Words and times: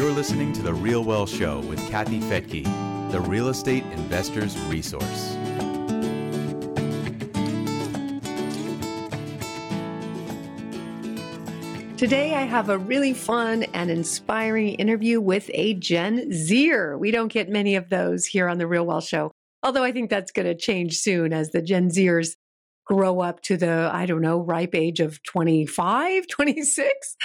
You're 0.00 0.12
listening 0.12 0.54
to 0.54 0.62
The 0.62 0.72
Real 0.72 1.04
Wealth 1.04 1.28
Show 1.28 1.60
with 1.60 1.78
Kathy 1.90 2.20
Fettke, 2.20 2.64
the 3.12 3.20
real 3.20 3.48
estate 3.48 3.84
investor's 3.92 4.58
resource. 4.60 5.36
Today, 11.98 12.34
I 12.34 12.44
have 12.44 12.70
a 12.70 12.78
really 12.78 13.12
fun 13.12 13.64
and 13.74 13.90
inspiring 13.90 14.68
interview 14.76 15.20
with 15.20 15.50
a 15.52 15.74
Gen 15.74 16.32
Zer. 16.32 16.96
We 16.96 17.10
don't 17.10 17.30
get 17.30 17.50
many 17.50 17.76
of 17.76 17.90
those 17.90 18.24
here 18.24 18.48
on 18.48 18.56
The 18.56 18.66
Real 18.66 18.86
Wealth 18.86 19.04
Show, 19.04 19.32
although 19.62 19.84
I 19.84 19.92
think 19.92 20.08
that's 20.08 20.32
going 20.32 20.46
to 20.46 20.54
change 20.54 20.96
soon 20.96 21.34
as 21.34 21.50
the 21.50 21.60
Gen 21.60 21.90
Zers 21.90 22.36
grow 22.84 23.20
up 23.20 23.40
to 23.42 23.56
the, 23.56 23.90
I 23.92 24.06
don't 24.06 24.20
know, 24.20 24.40
ripe 24.40 24.74
age 24.74 25.00
of 25.00 25.22
25, 25.22 26.26
26. 26.30 27.16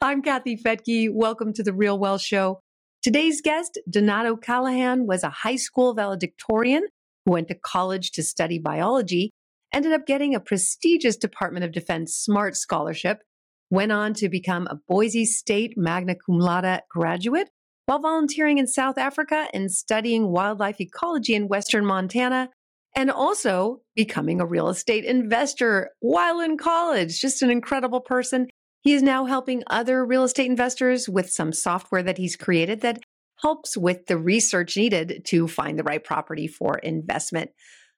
I'm 0.00 0.22
Kathy 0.22 0.56
Fettke. 0.56 1.10
Welcome 1.12 1.52
to 1.54 1.62
The 1.62 1.72
Real 1.72 1.98
Wealth 1.98 2.22
Show. 2.22 2.60
Today's 3.02 3.40
guest, 3.40 3.78
Donato 3.90 4.36
Callahan, 4.36 5.06
was 5.06 5.22
a 5.22 5.30
high 5.30 5.56
school 5.56 5.94
valedictorian 5.94 6.86
who 7.26 7.32
went 7.32 7.48
to 7.48 7.54
college 7.54 8.12
to 8.12 8.22
study 8.22 8.58
biology, 8.58 9.32
ended 9.72 9.92
up 9.92 10.06
getting 10.06 10.34
a 10.34 10.40
prestigious 10.40 11.16
Department 11.16 11.64
of 11.64 11.72
Defense 11.72 12.14
SMART 12.14 12.56
scholarship 12.56 13.22
went 13.72 13.90
on 13.90 14.12
to 14.12 14.28
become 14.28 14.66
a 14.66 14.76
Boise 14.86 15.24
State 15.24 15.72
magna 15.78 16.14
cum 16.14 16.38
laude 16.38 16.82
graduate 16.90 17.48
while 17.86 17.98
volunteering 17.98 18.58
in 18.58 18.66
South 18.66 18.98
Africa 18.98 19.48
and 19.54 19.72
studying 19.72 20.30
wildlife 20.30 20.78
ecology 20.78 21.34
in 21.34 21.48
Western 21.48 21.84
Montana, 21.84 22.50
and 22.94 23.10
also 23.10 23.80
becoming 23.94 24.40
a 24.40 24.46
real 24.46 24.68
estate 24.68 25.04
investor 25.04 25.90
while 26.00 26.40
in 26.40 26.56
college. 26.56 27.20
Just 27.20 27.42
an 27.42 27.50
incredible 27.50 28.00
person. 28.00 28.48
He 28.82 28.94
is 28.94 29.02
now 29.02 29.26
helping 29.26 29.62
other 29.68 30.04
real 30.04 30.24
estate 30.24 30.50
investors 30.50 31.08
with 31.08 31.30
some 31.30 31.52
software 31.52 32.02
that 32.02 32.18
he's 32.18 32.36
created 32.36 32.80
that 32.80 33.00
helps 33.40 33.76
with 33.76 34.06
the 34.06 34.16
research 34.16 34.76
needed 34.76 35.22
to 35.26 35.48
find 35.48 35.78
the 35.78 35.84
right 35.84 36.02
property 36.02 36.46
for 36.46 36.78
investment. 36.78 37.50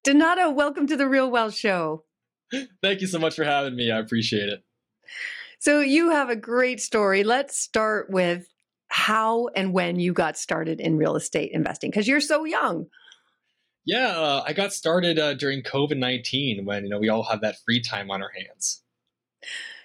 Donato, 0.05 0.51
welcome 0.51 0.87
to 0.87 0.97
the 0.97 1.09
Real 1.09 1.31
Wealth 1.31 1.55
Show. 1.55 2.05
Thank 2.83 3.01
you 3.01 3.07
so 3.07 3.19
much 3.19 3.35
for 3.35 3.45
having 3.45 3.75
me. 3.75 3.91
I 3.91 3.99
appreciate 3.99 4.49
it. 4.49 4.63
So 5.59 5.81
you 5.81 6.11
have 6.11 6.29
a 6.29 6.37
great 6.37 6.81
story. 6.81 7.25
Let's 7.25 7.59
start 7.59 8.11
with 8.11 8.47
how 8.89 9.49
and 9.57 9.73
when 9.73 9.99
you 9.99 10.13
got 10.13 10.37
started 10.37 10.81
in 10.81 10.99
real 10.99 11.17
estate 11.17 11.51
investing 11.53 11.91
because 11.91 12.07
you're 12.07 12.21
so 12.21 12.45
young. 12.45 12.87
Yeah, 13.87 14.09
uh, 14.09 14.45
I 14.47 14.53
got 14.53 14.73
started 14.73 15.19
uh, 15.19 15.35
during 15.35 15.63
COVID 15.63 15.97
nineteen 15.97 16.65
when 16.65 16.85
you 16.85 16.91
know 16.91 16.99
we 16.99 17.09
all 17.09 17.25
have 17.25 17.41
that 17.43 17.57
free 17.65 17.81
time 17.81 18.11
on 18.11 18.23
our 18.23 18.31
hands. 18.37 18.83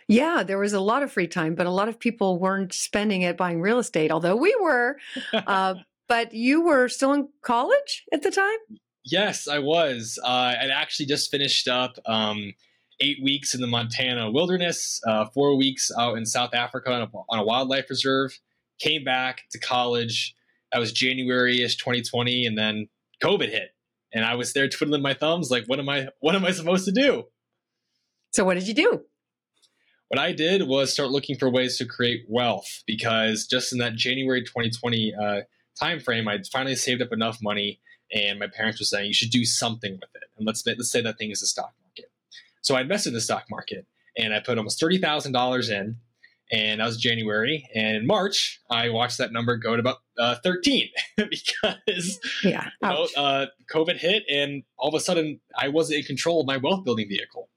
Yeah, 0.08 0.44
there 0.44 0.58
was 0.58 0.74
a 0.74 0.80
lot 0.80 1.04
of 1.04 1.12
free 1.12 1.28
time, 1.28 1.54
but 1.54 1.68
a 1.68 1.72
lot 1.72 1.88
of 1.88 2.00
people 2.00 2.40
weren't 2.40 2.74
spending 2.74 3.22
it 3.22 3.38
buying 3.38 3.62
real 3.62 3.78
estate, 3.78 4.12
although 4.12 4.36
we 4.36 4.56
were. 4.60 4.98
uh, 5.34 5.76
but 6.08 6.34
you 6.34 6.62
were 6.62 6.88
still 6.88 7.14
in 7.14 7.30
college 7.44 8.06
at 8.12 8.24
the 8.24 8.32
time. 8.32 8.58
Yes, 9.06 9.48
I 9.48 9.60
was. 9.60 10.18
Uh, 10.24 10.28
I 10.28 10.70
actually 10.74 11.06
just 11.06 11.30
finished 11.30 11.68
up. 11.68 11.98
Um, 12.06 12.54
eight 13.02 13.24
weeks 13.24 13.56
in 13.56 13.62
the 13.62 13.68
Montana 13.68 14.30
wilderness, 14.30 15.02
uh, 15.08 15.26
four 15.26 15.56
weeks 15.56 15.92
out 15.98 16.18
in 16.18 16.26
South 16.26 16.54
Africa 16.54 16.92
on 16.92 17.02
a, 17.04 17.10
on 17.30 17.40
a, 17.40 17.44
wildlife 17.44 17.90
reserve. 17.90 18.38
Came 18.80 19.04
back 19.04 19.44
to 19.52 19.60
college. 19.60 20.36
That 20.72 20.80
was 20.80 20.92
January 20.92 21.64
ish 21.64 21.78
2020, 21.78 22.46
and 22.46 22.58
then 22.58 22.88
COVID 23.24 23.50
hit, 23.50 23.70
and 24.14 24.26
I 24.26 24.36
was 24.36 24.54
there 24.54 24.68
twiddling 24.68 25.02
my 25.02 25.14
thumbs, 25.14 25.52
like, 25.52 25.66
what 25.66 25.80
am 25.80 25.90
I? 25.90 26.08
What 26.20 26.36
am 26.36 26.46
I 26.46 26.52
supposed 26.52 26.86
to 26.86 26.92
do? 26.92 27.26
So, 28.32 28.44
what 28.44 28.56
did 28.56 28.68
you 28.68 28.74
do? 28.74 29.02
What 30.10 30.20
I 30.20 30.32
did 30.32 30.68
was 30.68 30.92
start 30.92 31.12
looking 31.12 31.38
for 31.38 31.52
ways 31.52 31.78
to 31.78 31.86
create 31.86 32.26
wealth 32.28 32.84
because 32.88 33.46
just 33.46 33.72
in 33.72 33.78
that 33.80 33.96
January 33.96 34.42
2020 34.44 35.14
uh, 35.14 35.42
timeframe, 35.80 36.28
I'd 36.28 36.48
finally 36.48 36.76
saved 36.76 37.02
up 37.02 37.14
enough 37.14 37.38
money, 37.42 37.80
and 38.12 38.40
my 38.40 38.48
parents 38.48 38.80
were 38.80 38.86
saying 38.86 39.06
you 39.06 39.14
should 39.14 39.30
do 39.30 39.46
something 39.46 39.94
with 39.94 40.10
it, 40.16 40.24
and 40.38 40.48
let's 40.48 40.66
let's 40.66 40.92
say 40.92 41.02
that 41.02 41.18
thing 41.18 41.32
is 41.32 41.42
a 41.42 41.48
stock 41.48 41.74
market. 41.84 42.12
so 42.62 42.76
I 42.76 42.82
invested 42.82 43.10
in 43.10 43.16
the 43.16 43.22
stock 43.22 43.46
market 43.50 43.86
and 44.18 44.34
I 44.34 44.40
put 44.40 44.58
almost 44.58 44.80
thirty 44.80 44.98
thousand 44.98 45.32
dollars 45.32 45.70
in, 45.70 45.98
and 46.52 46.82
that 46.82 46.86
was 46.86 46.98
January. 46.98 47.68
And 47.76 47.98
in 47.98 48.08
March, 48.08 48.60
I 48.70 48.90
watched 48.90 49.18
that 49.20 49.32
number 49.32 49.58
go 49.58 49.76
to 49.76 49.80
about 49.80 49.98
uh, 50.20 50.36
thirteen 50.44 50.90
because 51.18 52.20
yeah, 52.44 52.70
you 52.82 52.90
know, 52.90 53.08
uh, 53.18 53.46
COVID 53.74 53.98
hit, 53.98 54.24
and 54.30 54.64
all 54.78 54.90
of 54.90 54.96
a 54.96 55.00
sudden 55.00 55.40
I 55.58 55.70
wasn't 55.70 56.00
in 56.00 56.06
control 56.06 56.42
of 56.42 56.48
my 56.48 56.58
wealth 56.58 56.84
building 56.84 57.08
vehicle. 57.08 57.50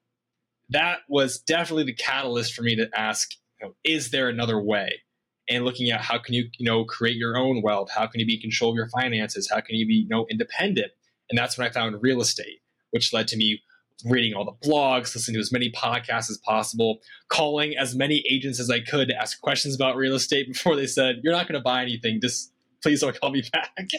That 0.71 1.01
was 1.09 1.39
definitely 1.39 1.85
the 1.85 1.95
catalyst 1.95 2.55
for 2.55 2.63
me 2.63 2.77
to 2.77 2.89
ask, 2.95 3.33
you 3.61 3.67
know, 3.67 3.75
is 3.85 4.11
there 4.11 4.29
another 4.29 4.61
way? 4.61 5.03
And 5.51 5.65
looking 5.65 5.91
at 5.91 6.01
how 6.01 6.19
can 6.19 6.35
you, 6.35 6.49
you 6.57 6.65
know, 6.65 6.85
create 6.85 7.17
your 7.17 7.37
own 7.37 7.61
wealth? 7.63 7.91
How 7.91 8.07
can 8.07 8.21
you 8.21 8.27
be 8.27 8.37
in 8.37 8.41
control 8.41 8.71
of 8.71 8.77
your 8.77 8.89
finances? 8.89 9.51
How 9.51 9.61
can 9.61 9.75
you 9.75 9.87
be, 9.87 9.95
you 9.95 10.09
know, 10.09 10.27
independent? 10.31 10.93
And 11.29 11.39
that's 11.39 11.59
when 11.59 11.67
I 11.67 11.71
found 11.71 12.01
real 12.01 12.21
estate, 12.21 12.61
which 12.91 13.13
led 13.13 13.29
to 13.29 13.37
me 13.37 13.61
reading 14.05 14.35
all 14.35 14.45
the 14.45 14.69
blogs, 14.69 15.15
listening 15.15 15.35
to 15.35 15.41
as 15.41 15.53
many 15.53 15.71
podcasts 15.71 16.31
as 16.31 16.39
possible, 16.39 17.01
calling 17.29 17.77
as 17.77 17.95
many 17.95 18.25
agents 18.31 18.59
as 18.61 18.71
I 18.71 18.81
could 18.81 19.09
to 19.09 19.17
ask 19.17 19.41
questions 19.41 19.75
about 19.75 19.97
real 19.97 20.15
estate 20.15 20.49
before 20.53 20.77
they 20.77 20.87
said, 20.87 21.21
You're 21.23 21.33
not 21.33 21.49
going 21.49 21.59
to 21.59 21.65
buy 21.65 21.83
anything. 21.83 22.21
Just 22.21 22.52
please 22.83 23.01
don't 23.01 23.19
call 23.19 23.31
me 23.31 23.43
back. 23.53 23.91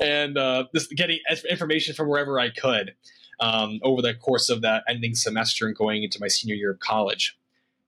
and 0.00 0.36
uh, 0.38 0.64
just 0.74 0.90
getting 0.90 1.18
information 1.48 1.94
from 1.94 2.08
wherever 2.08 2.38
I 2.38 2.50
could 2.50 2.94
um, 3.40 3.80
over 3.82 4.02
the 4.02 4.14
course 4.14 4.48
of 4.48 4.62
that 4.62 4.84
ending 4.88 5.14
semester 5.14 5.66
and 5.66 5.76
going 5.76 6.02
into 6.02 6.18
my 6.20 6.28
senior 6.28 6.54
year 6.54 6.72
of 6.72 6.80
college. 6.80 7.38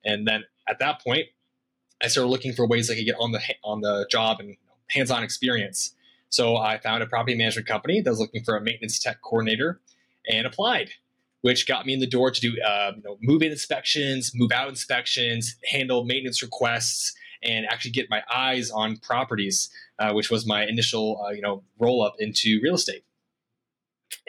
And 0.04 0.26
then 0.26 0.44
at 0.68 0.78
that 0.78 1.02
point, 1.02 1.26
I 2.02 2.08
started 2.08 2.28
looking 2.28 2.52
for 2.52 2.66
ways 2.66 2.90
I 2.90 2.94
could 2.94 3.06
get 3.06 3.16
on 3.20 3.32
the 3.32 3.40
on 3.62 3.80
the 3.80 4.06
job 4.10 4.40
and 4.40 4.56
hands-on 4.90 5.22
experience. 5.22 5.94
So 6.30 6.56
I 6.56 6.78
found 6.78 7.02
a 7.02 7.06
property 7.06 7.36
management 7.36 7.68
company 7.68 8.00
that 8.00 8.10
was 8.10 8.18
looking 8.18 8.42
for 8.42 8.56
a 8.56 8.60
maintenance 8.60 8.98
tech 8.98 9.20
coordinator 9.22 9.80
and 10.28 10.46
applied 10.46 10.90
which 11.42 11.66
got 11.66 11.86
me 11.86 11.92
in 11.92 12.00
the 12.00 12.06
door 12.06 12.30
to 12.30 12.40
do 12.40 12.56
uh, 12.62 12.92
you 12.96 13.02
know, 13.02 13.18
move 13.20 13.42
in 13.42 13.52
inspections, 13.52 14.32
move 14.34 14.50
out 14.52 14.68
inspections, 14.68 15.56
handle 15.70 16.04
maintenance 16.04 16.42
requests, 16.42 17.14
and 17.42 17.66
actually 17.66 17.90
get 17.90 18.08
my 18.08 18.22
eyes 18.32 18.70
on 18.70 18.96
properties, 18.96 19.68
uh, 20.02 20.12
which 20.12 20.30
was 20.30 20.46
my 20.46 20.66
initial 20.66 21.24
uh, 21.24 21.30
you 21.30 21.42
know 21.42 21.62
roll 21.78 22.02
up 22.02 22.16
into 22.18 22.60
real 22.62 22.74
estate. 22.74 23.04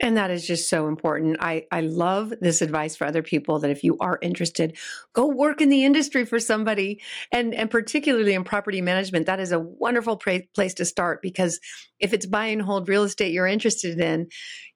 And 0.02 0.18
that 0.18 0.32
is 0.32 0.48
just 0.48 0.70
so 0.70 0.88
important. 0.88 1.38
I, 1.40 1.68
I 1.72 1.82
love 1.82 2.34
this 2.42 2.62
advice 2.62 2.96
for 2.96 3.06
other 3.06 3.22
people 3.22 3.60
that 3.60 3.70
if 3.70 3.84
you 3.84 3.98
are 4.00 4.18
interested, 4.22 4.78
go 5.14 5.28
work 5.28 5.62
in 5.62 5.70
the 5.70 5.84
industry 5.84 6.26
for 6.26 6.40
somebody. 6.40 7.02
And, 7.32 7.54
and 7.54 7.70
particularly 7.70 8.34
in 8.34 8.44
property 8.44 8.82
management, 8.82 9.28
that 9.28 9.40
is 9.40 9.52
a 9.52 9.60
wonderful 9.60 10.18
pra- 10.18 10.48
place 10.56 10.74
to 10.76 10.86
start 10.86 11.22
because 11.22 11.60
if 12.00 12.14
it's 12.14 12.26
buy 12.26 12.48
and 12.48 12.62
hold 12.62 12.90
real 12.90 13.04
estate 13.04 13.34
you're 13.34 13.46
interested 13.46 14.00
in, 14.00 14.28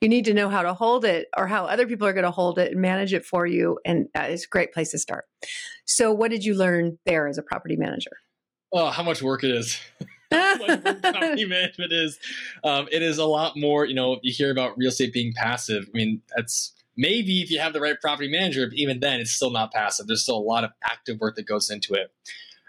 you 0.02 0.10
need 0.10 0.26
to 0.26 0.34
know 0.34 0.50
how 0.50 0.62
to 0.62 0.74
hold 0.74 1.04
it 1.04 1.28
or 1.36 1.48
how 1.48 1.66
other 1.66 1.88
people 1.88 2.06
are 2.08 2.14
going 2.14 2.24
to 2.24 2.32
hold 2.32 2.60
it 2.60 2.74
and 2.74 2.82
manage 2.82 3.14
it 3.14 3.26
for 3.26 3.48
you. 3.48 3.80
And 3.86 4.08
it's 4.14 4.46
a 4.46 4.50
great 4.50 4.72
place 4.72 4.92
to 4.92 5.00
start. 5.00 5.26
So, 5.86 6.12
what 6.12 6.32
did 6.32 6.46
you 6.46 6.54
learn 6.54 7.00
there 7.06 7.28
as 7.28 7.38
a 7.38 7.44
property 7.44 7.76
manager? 7.76 8.12
Oh, 8.72 8.90
how 8.90 9.04
much 9.04 9.24
work 9.24 9.44
it 9.44 9.52
is. 9.52 9.80
property 11.02 11.46
management 11.46 11.92
is. 11.92 12.20
Um, 12.64 12.88
it 12.92 13.02
is 13.02 13.18
a 13.18 13.26
lot 13.26 13.58
more. 13.58 13.86
You 13.86 13.96
know, 13.96 14.20
you 14.24 14.34
hear 14.34 14.52
about 14.52 14.78
real 14.78 14.90
estate 14.90 15.14
being 15.14 15.34
passive. 15.34 15.86
I 15.94 15.98
mean, 15.98 16.22
that's 16.36 16.74
maybe 16.96 17.42
if 17.42 17.52
you 17.52 17.60
have 17.60 17.74
the 17.74 17.82
right 17.82 18.00
property 18.00 18.30
manager. 18.30 18.68
but 18.68 18.78
Even 18.78 19.00
then, 19.00 19.20
it's 19.20 19.32
still 19.32 19.52
not 19.52 19.72
passive. 19.72 20.08
There's 20.08 20.24
still 20.24 20.38
a 20.38 20.40
lot 20.40 20.64
of 20.64 20.72
active 20.84 21.20
work 21.20 21.36
that 21.36 21.48
goes 21.48 21.70
into 21.70 21.94
it. 21.94 22.12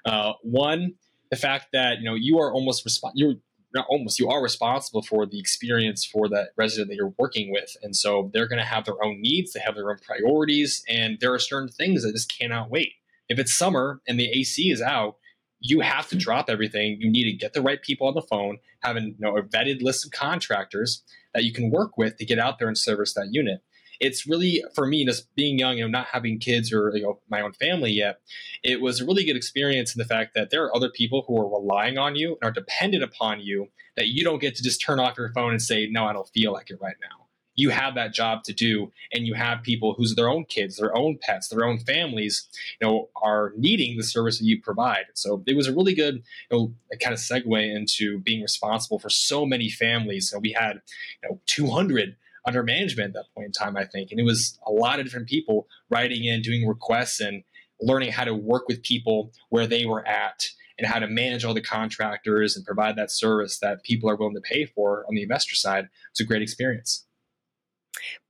Uh, 0.05 0.35
one, 0.43 0.95
the 1.31 1.37
fact 1.37 1.69
that 1.73 1.99
you 1.99 2.05
know 2.05 2.15
you 2.15 2.39
are 2.39 2.53
almost 2.53 2.87
resp- 2.87 3.13
you're 3.15 3.35
not 3.75 3.87
almost 3.89 4.19
you 4.19 4.29
are 4.29 4.43
responsible 4.43 5.03
for 5.03 5.27
the 5.27 5.39
experience 5.39 6.05
for 6.05 6.29
that 6.29 6.49
resident 6.57 6.89
that 6.89 6.97
you're 6.97 7.13
working 7.19 7.53
with 7.53 7.77
and 7.83 7.95
so 7.95 8.31
they're 8.33 8.49
going 8.49 8.59
to 8.59 8.65
have 8.65 8.85
their 8.85 9.03
own 9.05 9.21
needs 9.21 9.53
they 9.53 9.61
have 9.61 9.75
their 9.75 9.91
own 9.91 9.99
priorities 9.99 10.83
and 10.89 11.19
there 11.21 11.33
are 11.35 11.39
certain 11.39 11.69
things 11.69 12.03
that 12.03 12.13
just 12.13 12.37
cannot 12.37 12.71
wait 12.71 12.93
if 13.29 13.39
it's 13.39 13.53
summer 13.53 14.01
and 14.09 14.19
the 14.19 14.31
ac 14.31 14.71
is 14.71 14.81
out 14.81 15.18
you 15.61 15.81
have 15.81 16.09
to 16.09 16.17
drop 16.17 16.49
everything. 16.49 16.99
You 17.01 17.11
need 17.11 17.25
to 17.25 17.37
get 17.37 17.53
the 17.53 17.63
right 17.63 17.83
people 17.83 18.07
on 18.07 18.15
the 18.15 18.23
phone, 18.23 18.59
have 18.83 18.97
a, 18.97 19.01
you 19.01 19.17
know, 19.19 19.37
a 19.37 19.43
vetted 19.43 19.83
list 19.83 20.05
of 20.05 20.13
contractors 20.13 21.03
that 21.35 21.45
you 21.45 21.53
can 21.53 21.71
work 21.71 21.99
with 21.99 22.17
to 22.17 22.25
get 22.25 22.39
out 22.39 22.59
there 22.59 22.69
and 22.69 22.79
service 22.79 23.15
that 23.15 23.29
unit. 23.33 23.61
It's 24.01 24.29
really 24.29 24.63
for 24.77 24.87
me, 24.87 25.05
just 25.05 25.35
being 25.35 25.59
young, 25.59 25.77
you 25.77 25.83
know, 25.83 25.91
not 25.91 26.07
having 26.13 26.39
kids 26.39 26.73
or 26.73 26.93
you 26.95 27.03
know 27.03 27.21
my 27.29 27.41
own 27.41 27.53
family 27.53 27.91
yet. 27.91 28.21
It 28.63 28.81
was 28.81 29.01
a 29.01 29.05
really 29.05 29.25
good 29.25 29.37
experience 29.37 29.95
in 29.95 29.99
the 29.99 30.05
fact 30.05 30.35
that 30.35 30.51
there 30.51 30.65
are 30.65 30.75
other 30.75 30.89
people 30.89 31.25
who 31.27 31.37
are 31.41 31.49
relying 31.49 31.99
on 31.99 32.15
you 32.15 32.39
and 32.41 32.49
are 32.49 32.53
dependent 32.53 33.03
upon 33.03 33.41
you. 33.41 33.67
That 33.97 34.07
you 34.07 34.23
don't 34.23 34.39
get 34.39 34.55
to 34.55 34.63
just 34.63 34.81
turn 34.81 35.01
off 35.01 35.19
your 35.19 35.33
phone 35.33 35.51
and 35.51 35.61
say, 35.61 35.89
"No, 35.91 36.05
I 36.05 36.13
don't 36.13 36.29
feel 36.29 36.53
like 36.53 36.71
it 36.71 36.79
right 36.81 36.95
now." 37.01 37.28
You 37.59 37.71
have 37.71 37.95
that 37.97 38.15
job 38.15 38.45
to 38.45 38.53
do 38.53 38.91
and 39.13 39.27
you 39.27 39.35
have 39.35 39.63
people 39.63 39.95
whose 39.95 40.15
their 40.15 40.29
own 40.29 40.45
kids 40.45 40.77
their 40.77 40.97
own 40.97 41.19
pets 41.21 41.49
their 41.49 41.65
own 41.65 41.79
families 41.79 42.49
you 42.81 42.87
know 42.87 43.09
are 43.21 43.53
needing 43.57 43.97
the 43.97 44.03
service 44.03 44.39
that 44.39 44.45
you 44.45 44.61
provide 44.61 45.05
so 45.15 45.43
it 45.47 45.57
was 45.57 45.67
a 45.67 45.73
really 45.73 45.95
good 45.95 46.23
you 46.51 46.57
know 46.57 46.73
kind 47.03 47.13
of 47.13 47.19
segue 47.19 47.77
into 47.77 48.21
being 48.21 48.43
responsible 48.43 48.99
for 48.99 49.11
so 49.11 49.45
many 49.45 49.69
families 49.69 50.31
so 50.31 50.39
we 50.39 50.53
had 50.53 50.81
you 51.23 51.29
know 51.29 51.41
200 51.47 52.17
under 52.47 52.63
management 52.63 53.09
at 53.09 53.15
that 53.15 53.35
point 53.35 53.47
in 53.47 53.53
time 53.53 53.77
i 53.77 53.85
think 53.85 54.11
and 54.11 54.21
it 54.21 54.25
was 54.25 54.59
a 54.67 54.71
lot 54.71 54.99
of 54.99 55.05
different 55.05 55.29
people 55.29 55.67
writing 55.91 56.25
in 56.25 56.41
doing 56.41 56.67
requests 56.67 57.21
and 57.21 57.43
learning 57.81 58.11
how 58.11 58.25
to 58.25 58.35
work 58.35 58.67
with 58.69 58.83
people 58.83 59.33
where 59.51 59.67
they 59.67 59.85
were 59.85 60.07
at 60.07 60.49
and 60.79 60.87
how 60.87 60.99
to 60.99 61.09
manage 61.09 61.45
all 61.45 61.55
the 61.55 61.61
contractors 61.61 62.57
and 62.57 62.65
provide 62.65 62.97
that 62.97 63.11
service 63.11 63.59
that 63.59 63.83
people 63.83 64.09
are 64.09 64.17
willing 64.17 64.35
to 64.35 64.41
pay 64.41 64.65
for 64.65 65.05
on 65.09 65.15
the 65.15 65.23
investor 65.23 65.57
side. 65.57 65.89
It's 66.11 66.21
a 66.21 66.25
great 66.25 66.43
experience. 66.43 67.08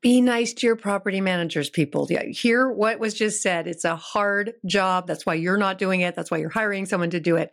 Be 0.00 0.20
nice 0.20 0.52
to 0.54 0.66
your 0.66 0.76
property 0.76 1.20
managers, 1.20 1.70
people. 1.70 2.06
Yeah, 2.08 2.24
Hear 2.24 2.70
what 2.70 3.00
was 3.00 3.14
just 3.14 3.42
said. 3.42 3.66
It's 3.66 3.84
a 3.84 3.96
hard 3.96 4.54
job. 4.64 5.06
That's 5.06 5.26
why 5.26 5.34
you're 5.34 5.56
not 5.56 5.78
doing 5.78 6.02
it. 6.02 6.14
That's 6.14 6.30
why 6.30 6.38
you're 6.38 6.50
hiring 6.50 6.86
someone 6.86 7.10
to 7.10 7.20
do 7.20 7.36
it. 7.36 7.50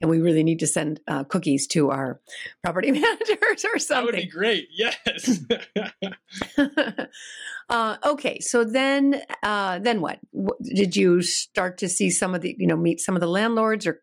And 0.00 0.10
we 0.10 0.20
really 0.20 0.42
need 0.42 0.58
to 0.60 0.66
send 0.66 1.00
uh, 1.06 1.24
cookies 1.24 1.66
to 1.68 1.90
our 1.90 2.20
property 2.64 2.90
managers 2.92 3.64
or 3.64 3.78
something. 3.78 4.06
That 4.06 4.14
would 4.14 4.22
be 4.22 4.26
great. 4.26 4.68
Yes. 4.72 5.40
uh, 7.68 7.96
okay, 8.04 8.40
so 8.40 8.64
then, 8.64 9.22
uh, 9.42 9.78
then 9.78 10.00
what? 10.00 10.18
Did 10.62 10.96
you 10.96 11.22
start 11.22 11.78
to 11.78 11.88
see 11.88 12.10
some 12.10 12.34
of 12.34 12.40
the, 12.40 12.56
you 12.58 12.66
know, 12.66 12.76
meet 12.76 13.00
some 13.00 13.14
of 13.14 13.20
the 13.20 13.28
landlords, 13.28 13.86
or 13.86 14.00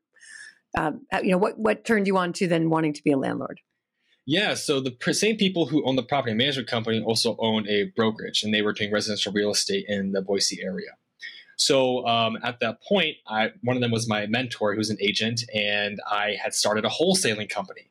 um, 0.78 1.02
uh, 1.12 1.20
you 1.22 1.32
know, 1.32 1.38
what 1.38 1.58
what 1.58 1.84
turned 1.84 2.08
you 2.08 2.18
on 2.18 2.32
to 2.34 2.48
then 2.48 2.70
wanting 2.70 2.94
to 2.94 3.04
be 3.04 3.12
a 3.12 3.18
landlord? 3.18 3.60
Yeah, 4.30 4.54
so 4.54 4.80
the 4.80 4.96
same 5.12 5.38
people 5.38 5.66
who 5.66 5.84
own 5.86 5.96
the 5.96 6.04
property 6.04 6.36
management 6.36 6.68
company 6.68 7.02
also 7.02 7.36
own 7.40 7.68
a 7.68 7.86
brokerage, 7.96 8.44
and 8.44 8.54
they 8.54 8.62
were 8.62 8.74
doing 8.74 8.92
residential 8.92 9.34
real 9.34 9.50
estate 9.50 9.86
in 9.88 10.12
the 10.12 10.22
Boise 10.22 10.62
area. 10.62 10.92
So 11.56 12.06
um, 12.06 12.38
at 12.44 12.60
that 12.60 12.80
point, 12.84 13.16
I, 13.28 13.50
one 13.64 13.76
of 13.76 13.81
them 13.81 13.90
was 13.90 14.08
my 14.08 14.28
mentor, 14.28 14.76
who's 14.76 14.92
an 14.92 14.98
agent, 15.02 15.46
and 15.52 16.00
I 16.08 16.38
had 16.40 16.54
started 16.54 16.86
a 16.86 16.90
wholesaling 16.90 17.50
company, 17.50 17.90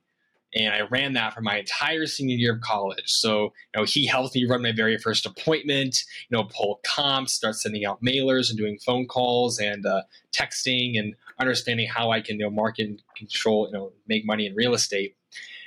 and 0.54 0.72
I 0.72 0.82
ran 0.82 1.14
that 1.14 1.34
for 1.34 1.40
my 1.40 1.58
entire 1.58 2.06
senior 2.06 2.36
year 2.36 2.54
of 2.54 2.60
college. 2.60 3.10
So 3.10 3.52
you 3.74 3.80
know, 3.80 3.84
he 3.84 4.06
helped 4.06 4.36
me 4.36 4.46
run 4.46 4.62
my 4.62 4.70
very 4.70 4.96
first 4.96 5.26
appointment, 5.26 6.04
you 6.30 6.36
know, 6.36 6.44
pull 6.44 6.78
comps, 6.84 7.32
start 7.32 7.56
sending 7.56 7.84
out 7.84 8.00
mailers, 8.00 8.48
and 8.48 8.56
doing 8.56 8.78
phone 8.78 9.08
calls 9.08 9.58
and 9.58 9.84
uh, 9.84 10.02
texting, 10.32 11.00
and 11.00 11.16
understanding 11.40 11.88
how 11.88 12.12
I 12.12 12.20
can 12.20 12.36
you 12.38 12.44
know 12.44 12.50
market 12.50 12.86
and 12.86 13.02
control, 13.16 13.66
you 13.66 13.72
know, 13.72 13.90
make 14.06 14.24
money 14.24 14.46
in 14.46 14.54
real 14.54 14.74
estate. 14.74 15.16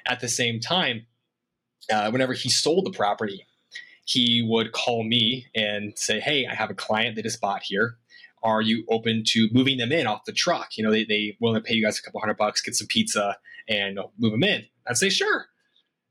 At 0.07 0.19
the 0.19 0.27
same 0.27 0.59
time, 0.59 1.05
uh, 1.91 2.09
whenever 2.11 2.33
he 2.33 2.49
sold 2.49 2.85
the 2.85 2.91
property, 2.91 3.45
he 4.05 4.45
would 4.47 4.71
call 4.71 5.03
me 5.03 5.47
and 5.55 5.97
say, 5.97 6.19
Hey, 6.19 6.45
I 6.45 6.55
have 6.55 6.69
a 6.69 6.75
client 6.75 7.15
that 7.15 7.23
just 7.23 7.41
bought 7.41 7.63
here. 7.63 7.97
Are 8.43 8.61
you 8.61 8.85
open 8.89 9.23
to 9.27 9.49
moving 9.51 9.77
them 9.77 9.91
in 9.91 10.07
off 10.07 10.25
the 10.25 10.31
truck? 10.31 10.75
You 10.75 10.83
know, 10.83 10.91
they, 10.91 11.03
they 11.03 11.37
willing 11.39 11.61
to 11.61 11.65
pay 11.65 11.75
you 11.75 11.83
guys 11.83 11.99
a 11.99 12.01
couple 12.01 12.19
hundred 12.19 12.37
bucks, 12.37 12.61
get 12.61 12.75
some 12.75 12.87
pizza, 12.87 13.37
and 13.67 13.99
move 14.17 14.31
them 14.31 14.43
in. 14.43 14.65
I'd 14.87 14.97
say, 14.97 15.09
Sure. 15.09 15.47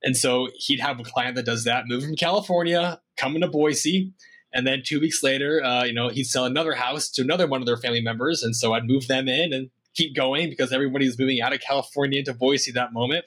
And 0.02 0.16
so 0.16 0.48
he'd 0.54 0.80
have 0.80 0.98
a 0.98 1.02
client 1.02 1.34
that 1.36 1.44
does 1.44 1.64
that, 1.64 1.84
move 1.86 2.04
from 2.04 2.16
California, 2.16 3.00
come 3.16 3.34
into 3.34 3.48
Boise. 3.48 4.12
And 4.52 4.66
then 4.66 4.82
two 4.84 4.98
weeks 4.98 5.22
later, 5.22 5.62
uh, 5.62 5.84
you 5.84 5.92
know, 5.92 6.08
he'd 6.08 6.24
sell 6.24 6.44
another 6.44 6.74
house 6.74 7.10
to 7.10 7.22
another 7.22 7.46
one 7.46 7.60
of 7.60 7.66
their 7.66 7.76
family 7.76 8.00
members. 8.00 8.42
And 8.42 8.56
so 8.56 8.72
I'd 8.72 8.86
move 8.86 9.06
them 9.08 9.28
in 9.28 9.52
and 9.52 9.70
keep 9.94 10.16
going 10.16 10.48
because 10.48 10.72
everybody 10.72 11.04
everybody's 11.04 11.18
moving 11.18 11.40
out 11.40 11.52
of 11.52 11.60
California 11.60 12.20
into 12.20 12.34
Boise 12.34 12.72
that 12.72 12.92
moment. 12.92 13.24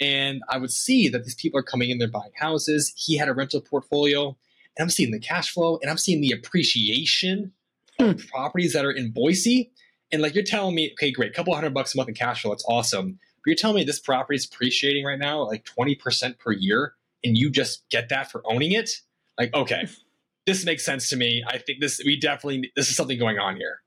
And 0.00 0.42
I 0.48 0.56
would 0.56 0.72
see 0.72 1.08
that 1.08 1.24
these 1.24 1.34
people 1.34 1.60
are 1.60 1.64
coming 1.64 1.90
in, 1.90 1.98
they're 1.98 2.08
buying 2.08 2.32
houses. 2.36 2.92
He 2.96 3.16
had 3.16 3.28
a 3.28 3.34
rental 3.34 3.60
portfolio, 3.60 4.28
and 4.76 4.82
I'm 4.84 4.90
seeing 4.90 5.10
the 5.10 5.20
cash 5.20 5.52
flow 5.52 5.78
and 5.82 5.90
I'm 5.90 5.98
seeing 5.98 6.20
the 6.20 6.32
appreciation 6.32 7.52
of 7.98 8.20
hmm. 8.20 8.26
properties 8.28 8.72
that 8.72 8.84
are 8.84 8.90
in 8.90 9.10
Boise. 9.10 9.72
And 10.12 10.22
like 10.22 10.34
you're 10.34 10.44
telling 10.44 10.74
me, 10.74 10.90
okay, 10.94 11.12
great, 11.12 11.30
a 11.30 11.34
couple 11.34 11.54
hundred 11.54 11.74
bucks 11.74 11.94
a 11.94 11.98
month 11.98 12.08
in 12.08 12.14
cash 12.14 12.42
flow, 12.42 12.50
that's 12.50 12.64
awesome. 12.66 13.18
But 13.36 13.46
you're 13.46 13.56
telling 13.56 13.76
me 13.76 13.84
this 13.84 14.00
property 14.00 14.36
is 14.36 14.46
appreciating 14.46 15.04
right 15.04 15.18
now 15.18 15.46
like 15.46 15.64
20% 15.64 16.38
per 16.38 16.52
year, 16.52 16.94
and 17.22 17.36
you 17.36 17.50
just 17.50 17.88
get 17.90 18.08
that 18.08 18.30
for 18.30 18.42
owning 18.44 18.72
it? 18.72 18.90
Like, 19.38 19.54
okay, 19.54 19.86
this 20.46 20.64
makes 20.64 20.84
sense 20.84 21.10
to 21.10 21.16
me. 21.16 21.44
I 21.46 21.58
think 21.58 21.80
this 21.80 22.00
we 22.04 22.18
definitely 22.18 22.72
this 22.74 22.88
is 22.88 22.96
something 22.96 23.18
going 23.18 23.38
on 23.38 23.56
here. 23.56 23.82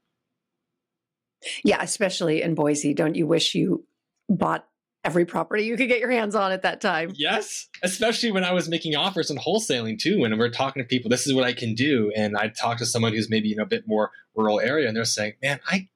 Yeah, 1.63 1.81
especially 1.81 2.41
in 2.41 2.55
Boise. 2.55 2.93
Don't 2.93 3.15
you 3.15 3.27
wish 3.27 3.53
you 3.53 3.85
bought 4.29 4.65
every 5.03 5.25
property 5.25 5.63
you 5.63 5.75
could 5.75 5.87
get 5.87 5.99
your 5.99 6.11
hands 6.11 6.35
on 6.35 6.51
at 6.51 6.61
that 6.61 6.81
time. 6.81 7.13
Yes, 7.15 7.67
especially 7.81 8.31
when 8.31 8.43
I 8.43 8.53
was 8.53 8.69
making 8.69 8.95
offers 8.95 9.29
and 9.29 9.39
wholesaling 9.39 9.99
too. 9.99 10.19
When 10.19 10.37
we're 10.37 10.49
talking 10.49 10.81
to 10.81 10.87
people, 10.87 11.09
this 11.09 11.27
is 11.27 11.33
what 11.33 11.43
I 11.43 11.53
can 11.53 11.75
do, 11.75 12.11
and 12.15 12.37
I 12.37 12.49
talk 12.49 12.77
to 12.79 12.85
someone 12.85 13.13
who's 13.13 13.29
maybe 13.29 13.51
in 13.51 13.59
a 13.59 13.65
bit 13.65 13.87
more 13.87 14.11
rural 14.35 14.59
area, 14.59 14.87
and 14.87 14.95
they're 14.95 15.05
saying, 15.05 15.33
"Man, 15.41 15.59
I." 15.67 15.89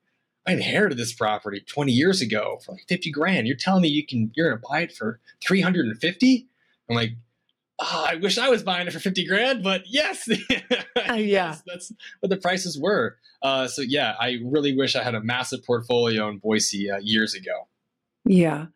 I 0.49 0.53
inherited 0.53 0.97
this 0.97 1.11
property 1.11 1.59
20 1.59 1.91
years 1.91 2.21
ago 2.21 2.59
for 2.65 2.71
like 2.71 2.87
50 2.87 3.11
grand. 3.11 3.47
You're 3.47 3.57
telling 3.57 3.81
me 3.81 3.89
you 3.89 4.05
can 4.05 4.31
you're 4.33 4.49
gonna 4.49 4.61
buy 4.65 4.79
it 4.79 4.93
for 4.93 5.19
350? 5.45 6.47
I'm 6.89 6.95
like, 6.95 7.11
oh, 7.79 8.05
I 8.09 8.15
wish 8.15 8.37
I 8.37 8.49
was 8.49 8.63
buying 8.63 8.87
it 8.87 8.93
for 8.93 8.99
50 8.99 9.27
grand, 9.27 9.63
but 9.63 9.83
yes, 9.87 10.27
uh, 11.09 11.13
yeah, 11.15 11.55
that's 11.65 11.91
what 12.21 12.29
the 12.29 12.37
prices 12.37 12.79
were. 12.79 13.17
Uh, 13.41 13.67
so 13.67 13.81
yeah, 13.81 14.15
I 14.19 14.39
really 14.43 14.75
wish 14.75 14.95
I 14.95 15.03
had 15.03 15.15
a 15.15 15.21
massive 15.21 15.63
portfolio 15.65 16.29
in 16.29 16.37
Boise 16.37 16.89
uh, 16.89 16.99
years 17.01 17.33
ago. 17.33 17.67
Yeah. 18.27 18.67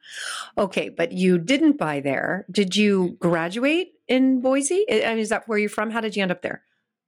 Okay, 0.57 0.89
but 0.89 1.11
you 1.11 1.37
didn't 1.37 1.77
buy 1.77 1.99
there. 1.99 2.45
Did 2.49 2.75
you 2.75 3.17
graduate 3.19 3.93
in 4.07 4.41
Boise? 4.41 4.85
I 4.89 5.09
mean, 5.09 5.19
is 5.19 5.29
that 5.29 5.47
where 5.47 5.57
you're 5.57 5.69
from? 5.69 5.91
How 5.91 6.01
did 6.01 6.15
you 6.15 6.21
end 6.21 6.31
up 6.31 6.41
there? 6.41 6.63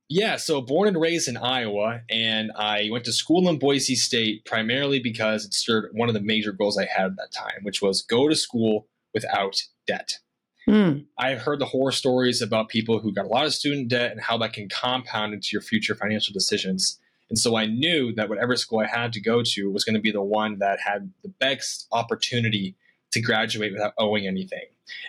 Yeah, 0.09 0.35
so 0.35 0.61
born 0.61 0.89
and 0.89 0.99
raised 0.99 1.27
in 1.27 1.37
Iowa, 1.37 2.01
and 2.09 2.51
I 2.55 2.89
went 2.91 3.05
to 3.05 3.13
school 3.13 3.49
in 3.49 3.57
Boise 3.57 3.95
State 3.95 4.45
primarily 4.45 4.99
because 4.99 5.45
it 5.45 5.53
served 5.53 5.87
one 5.93 6.09
of 6.09 6.13
the 6.13 6.21
major 6.21 6.51
goals 6.51 6.77
I 6.77 6.85
had 6.85 7.05
at 7.05 7.15
that 7.15 7.31
time, 7.35 7.63
which 7.63 7.81
was 7.81 8.01
go 8.01 8.27
to 8.27 8.35
school 8.35 8.87
without 9.13 9.63
debt. 9.87 10.19
Mm. 10.67 11.05
I've 11.17 11.39
heard 11.39 11.59
the 11.59 11.65
horror 11.65 11.91
stories 11.91 12.41
about 12.41 12.69
people 12.69 12.99
who 12.99 13.13
got 13.13 13.25
a 13.25 13.29
lot 13.29 13.45
of 13.45 13.53
student 13.53 13.87
debt 13.87 14.11
and 14.11 14.21
how 14.21 14.37
that 14.39 14.53
can 14.53 14.69
compound 14.69 15.33
into 15.33 15.49
your 15.51 15.61
future 15.61 15.95
financial 15.95 16.33
decisions. 16.33 16.99
And 17.29 17.39
so 17.39 17.55
I 17.55 17.65
knew 17.65 18.13
that 18.13 18.29
whatever 18.29 18.55
school 18.55 18.79
I 18.79 18.87
had 18.87 19.13
to 19.13 19.21
go 19.21 19.41
to 19.43 19.71
was 19.71 19.83
going 19.83 19.95
to 19.95 20.01
be 20.01 20.11
the 20.11 20.21
one 20.21 20.59
that 20.59 20.79
had 20.79 21.11
the 21.23 21.29
best 21.29 21.87
opportunity 21.91 22.75
to 23.11 23.21
graduate 23.21 23.71
without 23.71 23.93
owing 23.97 24.27
anything. 24.27 24.65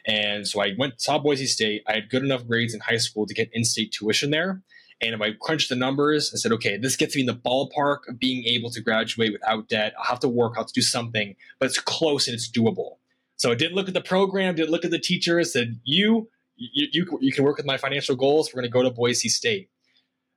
And 0.06 0.46
so 0.46 0.62
I 0.62 0.74
went 0.78 1.00
saw 1.00 1.18
Boise 1.18 1.46
State. 1.46 1.82
I 1.88 1.94
had 1.94 2.08
good 2.08 2.22
enough 2.22 2.46
grades 2.46 2.74
in 2.74 2.80
high 2.80 2.98
school 2.98 3.26
to 3.26 3.34
get 3.34 3.50
in-state 3.52 3.92
tuition 3.92 4.30
there. 4.30 4.62
And 5.00 5.14
if 5.14 5.20
I 5.20 5.32
crunched 5.32 5.68
the 5.68 5.76
numbers 5.76 6.30
and 6.30 6.40
said, 6.40 6.52
okay, 6.52 6.76
this 6.76 6.96
gets 6.96 7.16
me 7.16 7.22
in 7.22 7.26
the 7.26 7.34
ballpark 7.34 8.08
of 8.08 8.18
being 8.18 8.44
able 8.44 8.70
to 8.70 8.80
graduate 8.80 9.32
without 9.32 9.68
debt. 9.68 9.92
I'll 9.98 10.04
have 10.04 10.20
to 10.20 10.28
work, 10.28 10.52
I'll 10.56 10.62
have 10.62 10.68
to 10.68 10.72
do 10.72 10.82
something, 10.82 11.34
but 11.58 11.66
it's 11.66 11.80
close 11.80 12.28
and 12.28 12.34
it's 12.34 12.50
doable. 12.50 12.96
So 13.36 13.50
I 13.50 13.54
didn't 13.56 13.74
look 13.74 13.88
at 13.88 13.94
the 13.94 14.00
program, 14.00 14.54
didn't 14.54 14.70
look 14.70 14.84
at 14.84 14.92
the 14.92 14.98
teacher, 14.98 15.40
I 15.40 15.42
said, 15.42 15.80
you, 15.82 16.28
you, 16.56 16.86
you, 16.92 17.18
you 17.20 17.32
can 17.32 17.44
work 17.44 17.56
with 17.56 17.66
my 17.66 17.76
financial 17.76 18.14
goals. 18.14 18.50
We're 18.50 18.60
going 18.60 18.70
to 18.70 18.72
go 18.72 18.82
to 18.82 18.90
Boise 18.90 19.28
State. 19.28 19.68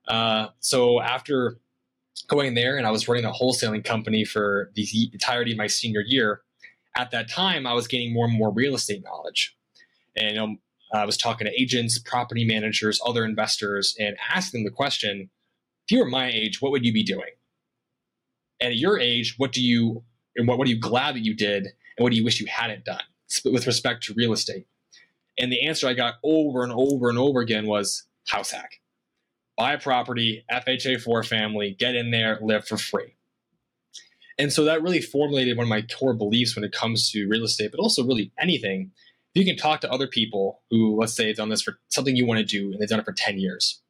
Uh, 0.08 0.48
so 0.58 1.00
after 1.00 1.60
going 2.22 2.54
there 2.54 2.76
and 2.76 2.86
I 2.86 2.90
was 2.90 3.08
running 3.08 3.24
a 3.24 3.32
wholesaling 3.32 3.84
company 3.84 4.24
for 4.24 4.70
the 4.74 5.10
entirety 5.12 5.52
of 5.52 5.58
my 5.58 5.66
senior 5.66 6.02
year. 6.06 6.42
At 6.96 7.10
that 7.12 7.28
time, 7.28 7.66
I 7.66 7.74
was 7.74 7.86
gaining 7.86 8.12
more 8.12 8.26
and 8.26 8.36
more 8.36 8.52
real 8.52 8.74
estate 8.74 9.04
knowledge. 9.04 9.56
And 10.16 10.36
know, 10.36 10.56
I 10.92 11.04
was 11.04 11.16
talking 11.16 11.46
to 11.46 11.60
agents, 11.60 11.98
property 11.98 12.44
managers, 12.44 13.00
other 13.04 13.24
investors, 13.24 13.94
and 13.98 14.16
asking 14.34 14.64
them 14.64 14.70
the 14.70 14.74
question 14.74 15.30
if 15.84 15.92
you 15.92 16.00
were 16.00 16.10
my 16.10 16.30
age, 16.30 16.60
what 16.60 16.72
would 16.72 16.84
you 16.84 16.92
be 16.92 17.02
doing? 17.02 17.30
And 18.60 18.72
at 18.72 18.78
your 18.78 18.98
age, 18.98 19.34
what 19.38 19.52
do 19.52 19.62
you 19.62 20.02
and 20.36 20.46
what, 20.46 20.58
what 20.58 20.66
are 20.66 20.70
you 20.70 20.78
glad 20.78 21.14
that 21.14 21.24
you 21.24 21.34
did 21.34 21.64
and 21.64 22.02
what 22.02 22.10
do 22.10 22.16
you 22.16 22.24
wish 22.24 22.40
you 22.40 22.46
hadn't 22.46 22.84
done 22.84 23.02
with 23.44 23.66
respect 23.66 24.04
to 24.04 24.14
real 24.14 24.32
estate? 24.32 24.66
And 25.38 25.52
the 25.52 25.66
answer 25.66 25.86
I 25.86 25.94
got 25.94 26.14
over 26.22 26.62
and 26.62 26.72
over 26.72 27.08
and 27.08 27.18
over 27.18 27.40
again 27.40 27.66
was 27.66 28.04
house 28.26 28.50
hack 28.50 28.80
buy 29.58 29.72
a 29.72 29.78
property, 29.78 30.44
FHA 30.50 31.02
four 31.02 31.22
family, 31.24 31.76
get 31.78 31.96
in 31.96 32.12
there, 32.12 32.38
live 32.40 32.66
for 32.66 32.78
free. 32.78 33.16
And 34.38 34.52
so 34.52 34.64
that 34.64 34.82
really 34.82 35.00
formulated 35.00 35.56
one 35.56 35.64
of 35.64 35.68
my 35.68 35.82
core 35.82 36.14
beliefs 36.14 36.54
when 36.54 36.64
it 36.64 36.70
comes 36.70 37.10
to 37.10 37.26
real 37.28 37.42
estate, 37.42 37.72
but 37.72 37.80
also 37.80 38.06
really 38.06 38.30
anything. 38.38 38.92
If 39.34 39.40
you 39.40 39.44
can 39.44 39.56
talk 39.60 39.80
to 39.80 39.90
other 39.90 40.06
people 40.06 40.62
who, 40.70 40.96
let's 40.98 41.14
say, 41.14 41.26
have 41.26 41.36
done 41.36 41.48
this 41.48 41.62
for 41.62 41.78
something 41.88 42.14
you 42.14 42.24
want 42.24 42.38
to 42.38 42.44
do 42.44 42.70
and 42.70 42.80
they've 42.80 42.88
done 42.88 43.00
it 43.00 43.04
for 43.04 43.12
10 43.12 43.38
years, 43.38 43.82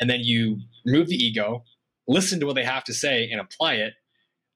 and 0.00 0.08
then 0.08 0.20
you 0.20 0.60
remove 0.86 1.08
the 1.08 1.16
ego, 1.16 1.64
listen 2.08 2.40
to 2.40 2.46
what 2.46 2.54
they 2.54 2.64
have 2.64 2.84
to 2.84 2.94
say, 2.94 3.28
and 3.30 3.40
apply 3.40 3.74
it, 3.74 3.92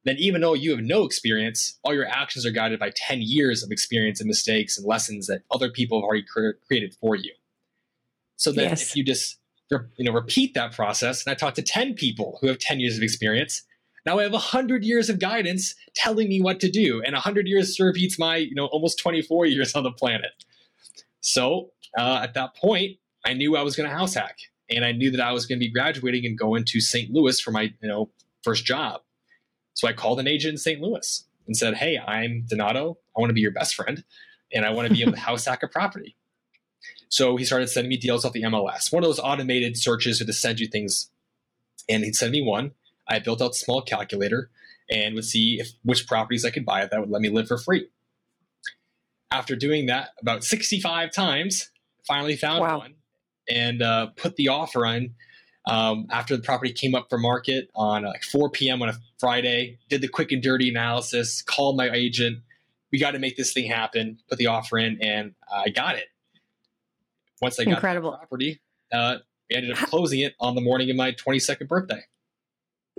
then 0.05 0.17
even 0.19 0.41
though 0.41 0.55
you 0.55 0.71
have 0.71 0.81
no 0.81 1.05
experience, 1.05 1.79
all 1.85 1.95
your 1.95 2.07
actions 2.07 2.47
are 2.47 2.51
guided 2.51 2.81
by 2.81 2.91
10 2.97 3.21
years 3.21 3.63
of 3.63 3.71
experience 3.71 4.21
and 4.21 4.29
mistakes 4.29 4.79
and 4.79 4.87
lessons 4.87 5.27
that 5.27 5.43
other 5.51 5.71
people 5.71 5.99
have 5.99 6.05
already 6.05 6.25
created 6.67 6.95
for 6.95 7.15
you. 7.15 7.33
So 8.37 8.51
then 8.51 8.71
yes. 8.71 8.83
if 8.83 8.97
you 8.97 9.05
just 9.05 9.39
you 9.71 10.05
know, 10.05 10.13
repeat 10.13 10.55
that 10.55 10.73
process. 10.73 11.25
And 11.25 11.33
I 11.33 11.35
talked 11.35 11.57
to 11.57 11.63
10 11.63 11.95
people 11.95 12.39
who 12.41 12.47
have 12.47 12.59
10 12.59 12.81
years 12.81 12.97
of 12.97 13.03
experience. 13.03 13.63
Now 14.07 14.19
I 14.19 14.23
have 14.23 14.33
100 14.33 14.85
years 14.85 15.11
of 15.11 15.19
guidance 15.19 15.75
telling 15.95 16.29
me 16.29 16.41
what 16.41 16.61
to 16.61 16.71
do. 16.71 17.03
And 17.03 17.13
100 17.13 17.47
years 17.47 17.79
of 17.79 17.95
beats 17.95 18.19
my, 18.19 18.37
you 18.37 18.55
know, 18.55 18.67
almost 18.67 18.99
24 18.99 19.47
years 19.47 19.75
on 19.75 19.83
the 19.83 19.93
planet. 19.93 20.31
So 21.21 21.71
uh, 21.99 22.21
at 22.23 22.35
that 22.35 22.57
point, 22.57 22.97
I 23.27 23.35
knew 23.35 23.57
I 23.57 23.63
was 23.63 23.77
going 23.77 23.89
to 23.89 23.95
house 23.95 24.15
hack. 24.15 24.39
And 24.71 24.85
I 24.85 24.93
knew 24.93 25.11
that 25.11 25.21
I 25.21 25.33
was 25.33 25.47
going 25.47 25.59
to 25.59 25.65
be 25.65 25.73
graduating 25.73 26.27
and 26.27 26.39
going 26.39 26.65
to 26.67 26.81
St. 26.81 27.11
Louis 27.11 27.41
for 27.41 27.51
my, 27.51 27.73
you 27.81 27.89
know, 27.89 28.11
first 28.43 28.65
job. 28.65 29.01
So 29.75 29.89
I 29.89 29.93
called 29.93 30.21
an 30.21 30.29
agent 30.29 30.53
in 30.53 30.59
St. 30.59 30.81
Louis 30.81 31.25
and 31.47 31.57
said, 31.57 31.75
Hey, 31.75 31.99
I'm 31.99 32.45
Donato. 32.49 32.99
I 33.17 33.21
want 33.21 33.31
to 33.31 33.35
be 33.35 33.41
your 33.41 33.53
best 33.53 33.75
friend. 33.75 34.05
And 34.53 34.65
I 34.65 34.71
want 34.71 34.89
to 34.89 34.95
be 34.95 35.03
able 35.03 35.13
to 35.13 35.19
house 35.31 35.47
hack 35.47 35.63
a 35.63 35.69
property. 35.69 36.17
So 37.09 37.37
he 37.37 37.45
started 37.45 37.69
sending 37.69 37.89
me 37.89 37.97
deals 37.97 38.25
off 38.25 38.33
the 38.33 38.43
MLS, 38.43 38.93
one 38.93 39.03
of 39.03 39.09
those 39.09 39.19
automated 39.19 39.77
searches 39.77 40.19
to 40.19 40.25
just 40.25 40.41
send 40.41 40.61
you 40.61 40.67
things. 40.67 41.11
And 41.89 42.05
he'd 42.05 42.17
send 42.17 42.33
me 42.33 42.43
one. 42.43 42.73
I 43.09 43.19
built 43.19 43.41
out 43.41 43.53
a 43.53 43.55
small 43.55 43.81
calculator 43.81 44.51
and 44.91 45.15
would 45.15 45.25
see 45.25 45.59
if 45.61 45.73
which 45.83 46.07
properties 46.07 46.45
I 46.45 46.51
could 46.51 46.67
buy 46.67 46.85
that 46.85 47.01
would 47.01 47.11
let 47.11 47.23
me 47.23 47.31
live 47.31 47.49
for 47.49 47.59
free. 47.59 47.89
After 49.31 49.57
doing 49.57 49.87
that 49.87 50.11
about 50.21 50.45
65 50.45 51.13
times, 51.13 51.71
finally 52.07 52.37
found 52.37 52.61
wow. 52.61 52.79
one 52.79 52.95
and 53.49 53.83
uh, 53.83 54.09
put 54.17 54.37
the 54.37 54.49
offer 54.49 54.87
on 54.87 55.15
um, 55.67 56.07
after 56.11 56.37
the 56.37 56.43
property 56.43 56.73
came 56.73 56.95
up 56.95 57.09
for 57.11 57.19
market 57.19 57.71
on 57.75 58.05
uh, 58.05 58.09
like 58.09 58.23
4 58.23 58.51
p.m. 58.51 58.83
on 58.83 58.89
a 58.89 58.95
Friday. 59.19 59.79
Did 59.89 60.01
the 60.01 60.09
quick 60.09 60.33
and 60.33 60.43
dirty 60.43 60.69
analysis, 60.71 61.43
called 61.43 61.77
my 61.77 61.91
agent. 61.91 62.39
We 62.91 62.99
got 62.99 63.11
to 63.11 63.19
make 63.19 63.37
this 63.37 63.53
thing 63.53 63.71
happen. 63.71 64.19
Put 64.29 64.39
the 64.39 64.47
offer 64.47 64.79
in, 64.79 64.99
and 65.03 65.35
I 65.53 65.69
got 65.69 65.97
it. 65.97 66.07
Once 67.41 67.59
I 67.59 67.65
got 67.65 67.75
Incredible. 67.75 68.13
the 68.13 68.17
property, 68.19 68.61
uh, 68.93 69.17
we 69.51 69.57
ended 69.57 69.73
up 69.73 69.79
closing 69.89 70.21
it 70.21 70.35
on 70.41 70.55
the 70.55 70.61
morning 70.61 70.91
of 70.91 70.97
my 70.97 71.13
22nd 71.13 71.69
birthday. 71.69 72.03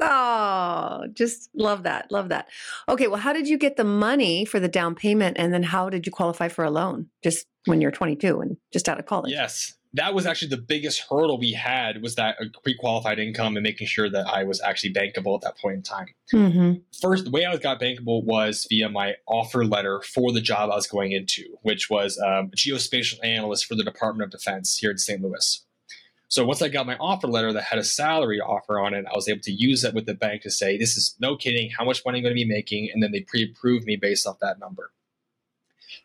Oh, 0.01 1.07
just 1.13 1.49
love 1.53 1.83
that. 1.83 2.09
Love 2.11 2.29
that. 2.29 2.47
Okay. 2.87 3.07
Well, 3.07 3.19
how 3.19 3.33
did 3.33 3.47
you 3.49 3.57
get 3.57 3.75
the 3.75 3.83
money 3.83 4.45
for 4.45 4.59
the 4.59 4.69
down 4.69 4.95
payment? 4.95 5.37
And 5.37 5.53
then 5.53 5.63
how 5.63 5.89
did 5.89 6.05
you 6.05 6.11
qualify 6.11 6.47
for 6.47 6.63
a 6.63 6.71
loan 6.71 7.09
just 7.21 7.47
when 7.65 7.81
you're 7.81 7.91
22 7.91 8.39
and 8.39 8.57
just 8.71 8.87
out 8.87 8.99
of 8.99 9.05
college? 9.05 9.31
Yes. 9.31 9.73
That 9.93 10.13
was 10.13 10.27
actually 10.27 10.49
the 10.49 10.57
biggest 10.57 11.03
hurdle 11.09 11.39
we 11.39 11.53
had 11.53 12.03
was 12.03 12.15
that 12.15 12.37
pre 12.63 12.75
qualified 12.77 13.17
income 13.17 13.57
and 13.57 13.63
making 13.63 13.87
sure 13.87 14.09
that 14.09 14.27
I 14.27 14.43
was 14.43 14.61
actually 14.61 14.93
bankable 14.93 15.35
at 15.35 15.41
that 15.41 15.57
point 15.57 15.77
in 15.77 15.83
time. 15.83 16.07
Mm-hmm. 16.31 16.79
First, 17.01 17.25
the 17.25 17.31
way 17.31 17.45
I 17.45 17.57
got 17.57 17.81
bankable 17.81 18.23
was 18.23 18.67
via 18.69 18.89
my 18.89 19.15
offer 19.27 19.65
letter 19.65 20.01
for 20.01 20.31
the 20.31 20.41
job 20.41 20.69
I 20.69 20.75
was 20.75 20.87
going 20.87 21.11
into, 21.11 21.43
which 21.63 21.89
was 21.89 22.19
um, 22.19 22.51
a 22.53 22.55
geospatial 22.55 23.17
analyst 23.23 23.65
for 23.65 23.75
the 23.75 23.83
Department 23.83 24.27
of 24.27 24.39
Defense 24.39 24.77
here 24.77 24.91
in 24.91 24.99
St. 24.99 25.21
Louis. 25.21 25.65
So 26.29 26.45
once 26.45 26.61
I 26.61 26.69
got 26.69 26.85
my 26.85 26.95
offer 26.97 27.25
letter 27.25 27.51
that 27.53 27.63
had 27.63 27.79
a 27.79 27.83
salary 27.83 28.39
offer 28.39 28.79
on 28.79 28.93
it, 28.93 29.05
I 29.11 29.15
was 29.15 29.27
able 29.27 29.41
to 29.41 29.51
use 29.51 29.81
that 29.81 29.95
with 29.95 30.05
the 30.05 30.13
bank 30.13 30.43
to 30.43 30.51
say, 30.51 30.77
this 30.77 30.95
is 30.95 31.15
no 31.19 31.35
kidding, 31.35 31.71
how 31.75 31.83
much 31.83 32.03
money 32.05 32.19
I'm 32.19 32.23
going 32.23 32.35
to 32.35 32.39
be 32.39 32.45
making. 32.45 32.91
And 32.93 33.01
then 33.01 33.11
they 33.11 33.21
pre 33.21 33.51
approved 33.51 33.85
me 33.85 33.95
based 33.95 34.27
off 34.27 34.37
that 34.39 34.59
number. 34.59 34.91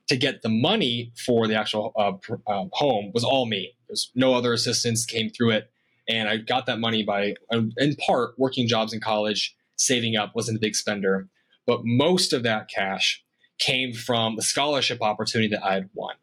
To 0.08 0.16
get 0.16 0.42
the 0.42 0.50
money 0.50 1.12
for 1.16 1.46
the 1.46 1.54
actual 1.54 1.92
uh, 1.96 2.12
uh, 2.46 2.64
home 2.72 3.10
was 3.14 3.24
all 3.24 3.46
me. 3.46 3.72
There's 3.88 4.10
no 4.14 4.34
other 4.34 4.52
assistance 4.52 5.06
came 5.06 5.30
through 5.30 5.52
it. 5.52 5.70
And 6.08 6.28
I 6.28 6.36
got 6.36 6.66
that 6.66 6.78
money 6.78 7.02
by, 7.02 7.36
uh, 7.50 7.62
in 7.78 7.96
part, 7.96 8.38
working 8.38 8.68
jobs 8.68 8.92
in 8.92 9.00
college, 9.00 9.56
saving 9.76 10.16
up, 10.16 10.34
wasn't 10.34 10.58
a 10.58 10.60
big 10.60 10.76
spender. 10.76 11.28
But 11.66 11.80
most 11.84 12.34
of 12.34 12.42
that 12.42 12.68
cash 12.68 13.24
came 13.58 13.94
from 13.94 14.36
the 14.36 14.42
scholarship 14.42 15.00
opportunity 15.00 15.48
that 15.54 15.64
I 15.64 15.74
had 15.74 15.88
won. 15.94 16.16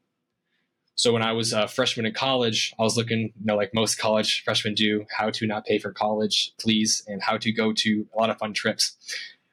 So 0.95 1.13
when 1.13 1.23
I 1.23 1.31
was 1.31 1.51
a 1.51 1.67
freshman 1.67 2.05
in 2.05 2.13
college, 2.13 2.75
I 2.77 2.83
was 2.83 2.95
looking, 2.95 3.19
you 3.19 3.45
know, 3.45 3.55
like 3.55 3.73
most 3.73 3.97
college 3.97 4.43
freshmen 4.43 4.75
do, 4.75 5.05
how 5.09 5.31
to 5.31 5.47
not 5.47 5.65
pay 5.65 5.79
for 5.79 5.91
college, 5.91 6.53
please, 6.59 7.03
and 7.07 7.23
how 7.23 7.37
to 7.37 7.51
go 7.51 7.73
to 7.73 8.05
a 8.13 8.19
lot 8.19 8.29
of 8.29 8.37
fun 8.37 8.53
trips. 8.53 8.97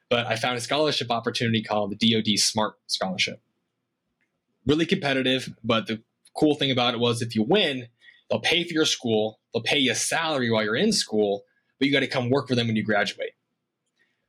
But 0.09 0.27
I 0.27 0.35
found 0.35 0.57
a 0.57 0.61
scholarship 0.61 1.09
opportunity 1.09 1.63
called 1.63 1.97
the 1.97 2.13
DoD 2.13 2.37
Smart 2.37 2.75
Scholarship. 2.85 3.41
Really 4.65 4.85
competitive, 4.85 5.49
but 5.63 5.87
the 5.87 6.03
cool 6.35 6.55
thing 6.55 6.71
about 6.71 6.93
it 6.93 6.99
was 6.99 7.21
if 7.21 7.35
you 7.35 7.43
win, 7.43 7.87
they'll 8.29 8.39
pay 8.39 8.63
for 8.63 8.73
your 8.73 8.85
school, 8.85 9.39
they'll 9.53 9.63
pay 9.63 9.79
you 9.79 9.91
a 9.91 9.95
salary 9.95 10.49
while 10.49 10.63
you're 10.63 10.75
in 10.75 10.91
school, 10.91 11.43
but 11.79 11.87
you 11.87 11.93
got 11.93 12.01
to 12.01 12.07
come 12.07 12.29
work 12.29 12.47
for 12.47 12.55
them 12.55 12.67
when 12.67 12.75
you 12.75 12.83
graduate. 12.83 13.31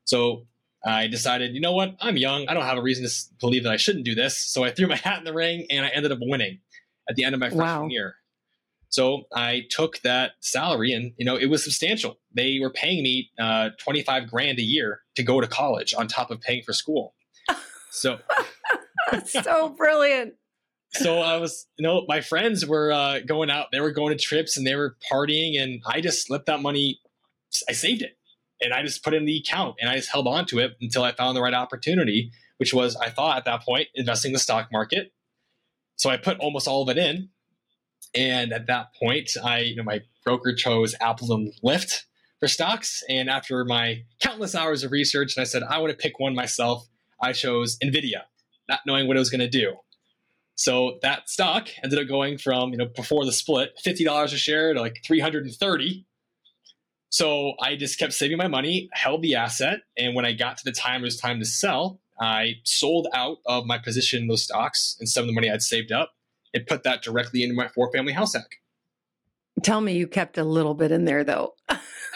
So 0.04 0.46
I 0.84 1.08
decided, 1.08 1.54
you 1.54 1.60
know 1.60 1.72
what, 1.72 1.96
I'm 2.00 2.16
young, 2.16 2.48
I 2.48 2.54
don't 2.54 2.64
have 2.64 2.78
a 2.78 2.82
reason 2.82 3.04
to 3.04 3.14
believe 3.38 3.64
that 3.64 3.72
I 3.72 3.76
shouldn't 3.76 4.04
do 4.04 4.14
this. 4.14 4.38
So 4.38 4.64
I 4.64 4.70
threw 4.70 4.86
my 4.86 4.96
hat 4.96 5.18
in 5.18 5.24
the 5.24 5.34
ring 5.34 5.66
and 5.70 5.84
I 5.84 5.88
ended 5.88 6.10
up 6.12 6.18
winning 6.20 6.60
at 7.08 7.16
the 7.16 7.24
end 7.24 7.34
of 7.34 7.40
my 7.40 7.48
freshman 7.48 7.82
wow. 7.82 7.88
year. 7.88 8.14
So 8.88 9.22
I 9.32 9.66
took 9.70 10.00
that 10.02 10.32
salary 10.40 10.92
and, 10.92 11.12
you 11.16 11.24
know, 11.24 11.36
it 11.36 11.46
was 11.46 11.62
substantial. 11.62 12.18
They 12.34 12.58
were 12.60 12.70
paying 12.70 13.04
me 13.04 13.30
uh, 13.38 13.70
25 13.78 14.28
grand 14.28 14.58
a 14.58 14.62
year 14.62 15.02
to 15.14 15.22
go 15.22 15.40
to 15.40 15.46
college 15.46 15.94
on 15.94 16.08
top 16.08 16.30
of 16.30 16.40
paying 16.40 16.62
for 16.62 16.72
school. 16.72 17.14
So, 17.92 18.20
so 19.26 19.70
brilliant. 19.70 20.34
So 20.92 21.20
I 21.20 21.36
was, 21.36 21.66
you 21.78 21.84
know, 21.84 22.04
my 22.08 22.20
friends 22.20 22.66
were 22.66 22.92
uh, 22.92 23.20
going 23.20 23.48
out, 23.48 23.68
they 23.70 23.80
were 23.80 23.92
going 23.92 24.16
to 24.16 24.22
trips 24.22 24.56
and 24.56 24.66
they 24.66 24.74
were 24.74 24.96
partying. 25.10 25.60
And 25.60 25.82
I 25.86 26.00
just 26.00 26.26
slipped 26.26 26.46
that 26.46 26.60
money, 26.60 26.98
I 27.68 27.72
saved 27.72 28.02
it 28.02 28.16
and 28.60 28.74
I 28.74 28.82
just 28.82 29.04
put 29.04 29.14
in 29.14 29.24
the 29.24 29.38
account 29.38 29.76
and 29.80 29.88
I 29.88 29.96
just 29.96 30.10
held 30.10 30.26
on 30.26 30.46
to 30.46 30.58
it 30.58 30.72
until 30.80 31.04
I 31.04 31.12
found 31.12 31.36
the 31.36 31.42
right 31.42 31.54
opportunity, 31.54 32.32
which 32.58 32.74
was, 32.74 32.96
I 32.96 33.08
thought 33.10 33.36
at 33.36 33.44
that 33.44 33.62
point, 33.62 33.86
investing 33.94 34.30
in 34.30 34.32
the 34.32 34.40
stock 34.40 34.70
market 34.72 35.12
so 36.00 36.08
I 36.08 36.16
put 36.16 36.38
almost 36.38 36.66
all 36.66 36.82
of 36.82 36.88
it 36.88 36.96
in. 36.96 37.28
And 38.14 38.54
at 38.54 38.66
that 38.68 38.94
point, 38.94 39.32
I, 39.44 39.58
you 39.58 39.76
know, 39.76 39.82
my 39.82 40.00
broker 40.24 40.54
chose 40.54 40.94
Apple 40.98 41.30
and 41.34 41.52
Lyft 41.62 42.04
for 42.38 42.48
stocks. 42.48 43.02
And 43.10 43.28
after 43.28 43.66
my 43.66 44.04
countless 44.18 44.54
hours 44.54 44.82
of 44.82 44.92
research, 44.92 45.36
and 45.36 45.42
I 45.42 45.44
said, 45.44 45.62
I 45.62 45.78
want 45.78 45.90
to 45.90 45.96
pick 45.96 46.18
one 46.18 46.34
myself, 46.34 46.88
I 47.22 47.34
chose 47.34 47.76
NVIDIA, 47.84 48.22
not 48.70 48.80
knowing 48.86 49.06
what 49.06 49.16
it 49.16 49.20
was 49.20 49.28
going 49.28 49.40
to 49.40 49.48
do. 49.48 49.74
So 50.54 50.98
that 51.02 51.28
stock 51.28 51.68
ended 51.82 51.98
up 51.98 52.08
going 52.08 52.38
from, 52.38 52.70
you 52.70 52.76
know, 52.76 52.86
before 52.86 53.24
the 53.24 53.32
split, 53.32 53.72
$50 53.84 54.24
a 54.24 54.28
share 54.36 54.72
to 54.72 54.80
like 54.80 55.02
330. 55.04 56.06
So 57.08 57.54
I 57.60 57.76
just 57.76 57.98
kept 57.98 58.12
saving 58.12 58.38
my 58.38 58.46
money, 58.46 58.88
held 58.92 59.22
the 59.22 59.34
asset, 59.34 59.80
and 59.98 60.14
when 60.14 60.24
I 60.24 60.32
got 60.32 60.58
to 60.58 60.64
the 60.64 60.72
time 60.72 61.00
it 61.00 61.04
was 61.04 61.16
time 61.16 61.40
to 61.40 61.44
sell, 61.44 62.00
I 62.20 62.56
sold 62.64 63.08
out 63.12 63.38
of 63.46 63.66
my 63.66 63.78
position 63.78 64.22
in 64.22 64.28
those 64.28 64.44
stocks 64.44 64.96
and 65.00 65.08
some 65.08 65.22
of 65.22 65.26
the 65.26 65.32
money 65.32 65.50
I'd 65.50 65.62
saved 65.62 65.90
up 65.90 66.12
and 66.54 66.66
put 66.66 66.84
that 66.84 67.02
directly 67.02 67.42
into 67.42 67.54
my 67.54 67.68
four 67.68 67.90
family 67.92 68.12
house 68.12 68.34
hack. 68.34 68.60
Tell 69.62 69.80
me 69.80 69.94
you 69.94 70.06
kept 70.06 70.38
a 70.38 70.44
little 70.44 70.74
bit 70.74 70.92
in 70.92 71.04
there 71.04 71.24
though. 71.24 71.54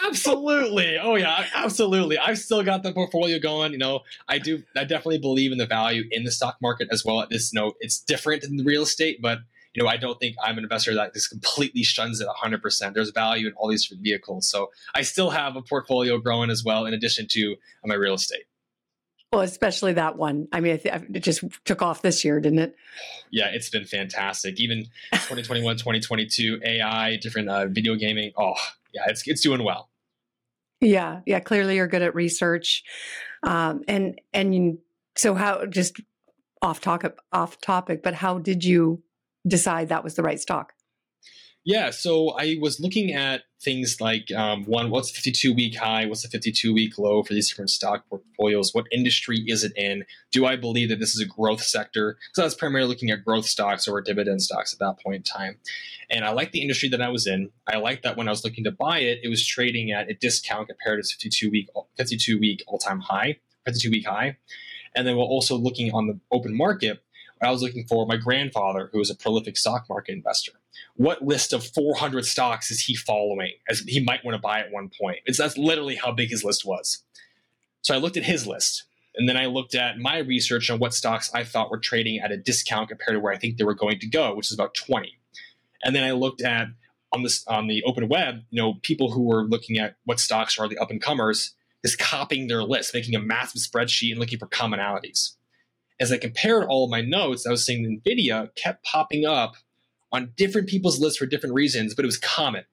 Absolutely. 0.07 0.99
Oh 0.99 1.17
yeah, 1.17 1.47
absolutely. 1.55 2.19
I've 2.19 2.39
still 2.39 2.63
got 2.63 2.83
the 2.83 2.93
portfolio 2.93 3.39
going. 3.39 3.73
You 3.73 3.79
know, 3.79 4.01
I 4.29 4.39
do. 4.39 4.63
I 4.77 4.85
definitely 4.85 5.19
believe 5.19 5.53
in 5.53 5.59
the 5.59 5.67
value 5.67 6.05
in 6.11 6.25
the 6.25 6.33
stock 6.33 6.57
market 6.61 6.89
as 6.91 7.05
well. 7.05 7.21
At 7.21 7.31
this 7.31 7.53
note, 7.53 7.77
it's 7.81 7.99
different 8.01 8.43
than 8.43 8.57
the 8.57 8.65
real 8.65 8.83
estate, 8.83 9.21
but 9.23 9.39
you 9.75 9.83
know, 9.83 9.89
I 9.89 9.97
don't 9.97 10.19
think 10.21 10.37
I'm 10.43 10.57
an 10.57 10.65
investor 10.65 10.95
that 10.95 11.13
just 11.15 11.31
completely 11.31 11.83
shuns 11.83 12.21
it 12.21 12.29
100%. 12.29 12.95
There's 12.95 13.11
value 13.11 13.49
in 13.49 13.55
all 13.55 13.69
these 13.69 13.93
vehicles. 14.01 14.49
So 14.49 14.71
I 14.95 15.03
still 15.03 15.31
have 15.31 15.57
a 15.57 15.63
portfolio 15.63 16.19
growing 16.19 16.49
as 16.49 16.65
well, 16.65 16.87
in 16.87 16.95
addition 16.95 17.27
to 17.31 17.57
my 17.85 17.95
real 17.95 18.15
estate. 18.15 18.45
Well, 19.33 19.43
especially 19.43 19.95
that 19.95 20.17
one. 20.17 20.47
I 20.53 20.61
mean, 20.61 20.79
it 20.85 21.21
just 21.21 21.43
took 21.65 21.83
off 21.83 22.03
this 22.03 22.25
year, 22.25 22.39
didn't 22.39 22.61
it? 22.61 22.77
Yeah, 23.33 23.49
it's 23.53 23.69
been 23.69 23.85
fantastic. 23.85 24.61
Even 24.61 24.85
2021, 25.13 25.77
2022, 25.77 26.61
AI, 26.65 27.17
different 27.17 27.49
uh, 27.49 27.67
video 27.67 27.97
gaming. 27.97 28.31
Oh, 28.39 28.55
yeah, 28.95 29.03
it's 29.09 29.27
it's 29.27 29.43
doing 29.43 29.65
well. 29.65 29.91
Yeah, 30.81 31.21
yeah. 31.27 31.41
Clearly, 31.41 31.77
you're 31.77 31.89
good 31.89 32.03
at 32.03 32.15
research, 32.15 32.85
um, 33.43 33.83
and 33.89 34.21
and 34.33 34.55
you, 34.55 34.79
so 35.17 35.35
how? 35.35 35.67
Just 35.67 36.01
off 36.63 36.81
topic, 36.81 37.17
off 37.33 37.61
topic. 37.61 38.03
But 38.03 38.15
how 38.15 38.39
did 38.39 38.65
you 38.65 39.03
decide 39.47 39.89
that 39.89 40.05
was 40.05 40.15
the 40.15 40.23
right 40.23 40.41
stock? 40.41 40.74
Yeah, 41.65 41.91
so 41.91 42.31
I 42.31 42.59
was 42.61 42.79
looking 42.79 43.15
at 43.15 43.45
things 43.63 43.99
like 43.99 44.31
um, 44.33 44.65
one, 44.65 44.91
what's 44.91 45.11
the 45.11 45.15
52 45.15 45.55
week 45.55 45.77
high? 45.77 46.05
What's 46.05 46.23
the 46.23 46.29
52 46.29 46.75
week 46.75 46.99
low 46.99 47.23
for 47.23 47.33
these 47.33 47.49
different 47.49 47.71
stock 47.71 48.05
portfolios? 48.11 48.75
What 48.75 48.85
industry 48.93 49.43
is 49.47 49.65
it 49.65 49.73
in? 49.75 50.05
Do 50.31 50.45
I 50.45 50.57
believe 50.57 50.91
that 50.91 51.01
this 51.01 51.15
is 51.15 51.23
a 51.23 51.27
growth 51.27 51.63
sector? 51.63 52.19
So 52.35 52.43
I 52.43 52.45
was 52.45 52.55
primarily 52.55 52.91
looking 52.91 53.11
at 53.11 53.25
growth 53.25 53.47
stocks 53.47 53.89
or 53.89 54.03
dividend 54.03 54.43
stocks 54.43 54.75
at 54.75 54.79
that 54.81 55.03
point 55.03 55.17
in 55.17 55.23
time. 55.23 55.57
And 56.11 56.27
I 56.27 56.33
liked 56.33 56.53
the 56.53 56.61
industry 56.61 56.91
that 56.91 57.01
I 57.01 57.09
was 57.09 57.27
in. 57.27 57.49
I 57.67 57.79
liked 57.79 58.03
that 58.03 58.19
when 58.19 58.29
I 58.29 58.31
was 58.31 58.45
looking 58.45 58.65
to 58.65 58.71
buy 58.71 58.99
it, 58.99 59.21
it 59.23 59.29
was 59.29 59.47
trading 59.47 59.91
at 59.91 60.11
a 60.11 60.15
discount 60.15 60.69
compared 60.69 61.03
to 61.03 61.09
52 61.09 61.51
week 61.51 61.71
52 61.97 62.39
week 62.39 62.63
all 62.67 62.77
time 62.77 63.01
high, 63.01 63.39
52 63.65 63.91
week 63.91 64.07
high. 64.07 64.37
And 64.95 65.07
then 65.07 65.17
we're 65.17 65.25
also 65.25 65.57
looking 65.57 65.93
on 65.93 66.09
the 66.09 66.21
open 66.31 66.55
market. 66.55 67.03
I 67.45 67.51
was 67.51 67.63
looking 67.63 67.87
for 67.87 68.07
my 68.07 68.17
grandfather, 68.17 68.91
who 68.93 68.99
was 68.99 69.11
a 69.11 69.15
prolific 69.15 69.57
stock 69.57 69.87
market 69.89 70.13
investor. 70.13 70.53
What 70.97 71.23
list 71.23 71.53
of 71.53 71.67
400 71.67 72.25
stocks 72.25 72.71
is 72.71 72.81
he 72.81 72.95
following 72.95 73.53
as 73.69 73.81
he 73.81 74.03
might 74.03 74.25
want 74.25 74.35
to 74.37 74.41
buy 74.41 74.61
at 74.61 74.73
one 74.73 74.91
point? 75.01 75.19
It's 75.27 75.39
that's 75.39 75.59
literally 75.59 75.97
how 75.97 76.13
big 76.13 76.31
his 76.31 76.45
list 76.45 76.65
was. 76.65 77.03
So 77.85 77.95
i 77.95 77.99
looked 77.99 78.17
at 78.17 78.25
his 78.25 78.47
list 78.47 78.85
and 79.15 79.29
then 79.29 79.37
i 79.37 79.47
looked 79.47 79.75
at 79.75 79.99
my 79.99 80.19
research 80.19 80.71
on 80.71 80.79
what 80.79 80.95
stocks 80.95 81.31
i 81.35 81.45
thought 81.45 81.71
were 81.71 81.79
trading 81.79 82.19
at 82.19 82.33
a 82.33 82.37
discount 82.37 82.89
compared 82.89 83.15
to 83.15 83.21
where 83.21 83.33
i 83.33 83.37
think 83.37 83.57
they 83.57 83.65
were 83.65 83.75
going 83.75 83.99
to 83.99 84.07
go 84.07 84.35
which 84.35 84.49
is 84.49 84.55
about 84.55 84.75
20 84.75 85.17
and 85.83 85.95
then 85.95 86.03
i 86.03 86.13
looked 86.13 86.43
at 86.43 86.69
on 87.13 87.23
this 87.23 87.47
on 87.47 87.69
the 87.69 87.83
open 87.85 88.09
web 88.09 88.41
you 88.51 88.61
know 88.61 88.75
people 88.83 89.13
who 89.13 89.23
were 89.23 89.45
looking 89.45 89.79
at 89.79 89.97
what 90.05 90.19
stocks 90.19 90.59
are 90.59 90.69
the 90.69 90.79
up 90.79 90.91
and 90.91 91.03
comers 91.03 91.55
is 91.83 91.95
copying 91.95 92.49
their 92.49 92.63
list 92.63 92.95
making 92.95 93.15
a 93.15 93.21
massive 93.21 93.61
spreadsheet 93.61 94.11
and 94.11 94.19
looking 94.19 94.39
for 94.39 94.47
commonalities 94.47 95.35
as 96.01 96.13
i 96.13 96.19
compared 96.19 96.65
all 96.65 96.85
of 96.85 96.91
my 96.91 97.01
notes 97.01 97.47
i 97.47 97.51
was 97.51 97.65
seeing 97.65 98.01
nvidia 98.05 98.49
kept 98.57 98.85
popping 98.85 99.25
up 99.25 99.55
on 100.15 100.33
different 100.37 100.69
people's 100.69 101.01
lists 101.01 101.19
for 101.19 101.27
different 101.27 101.57
reasons, 101.57 101.93
but 101.93 102.05
it 102.05 102.07
was 102.07 102.19
common. 102.19 102.65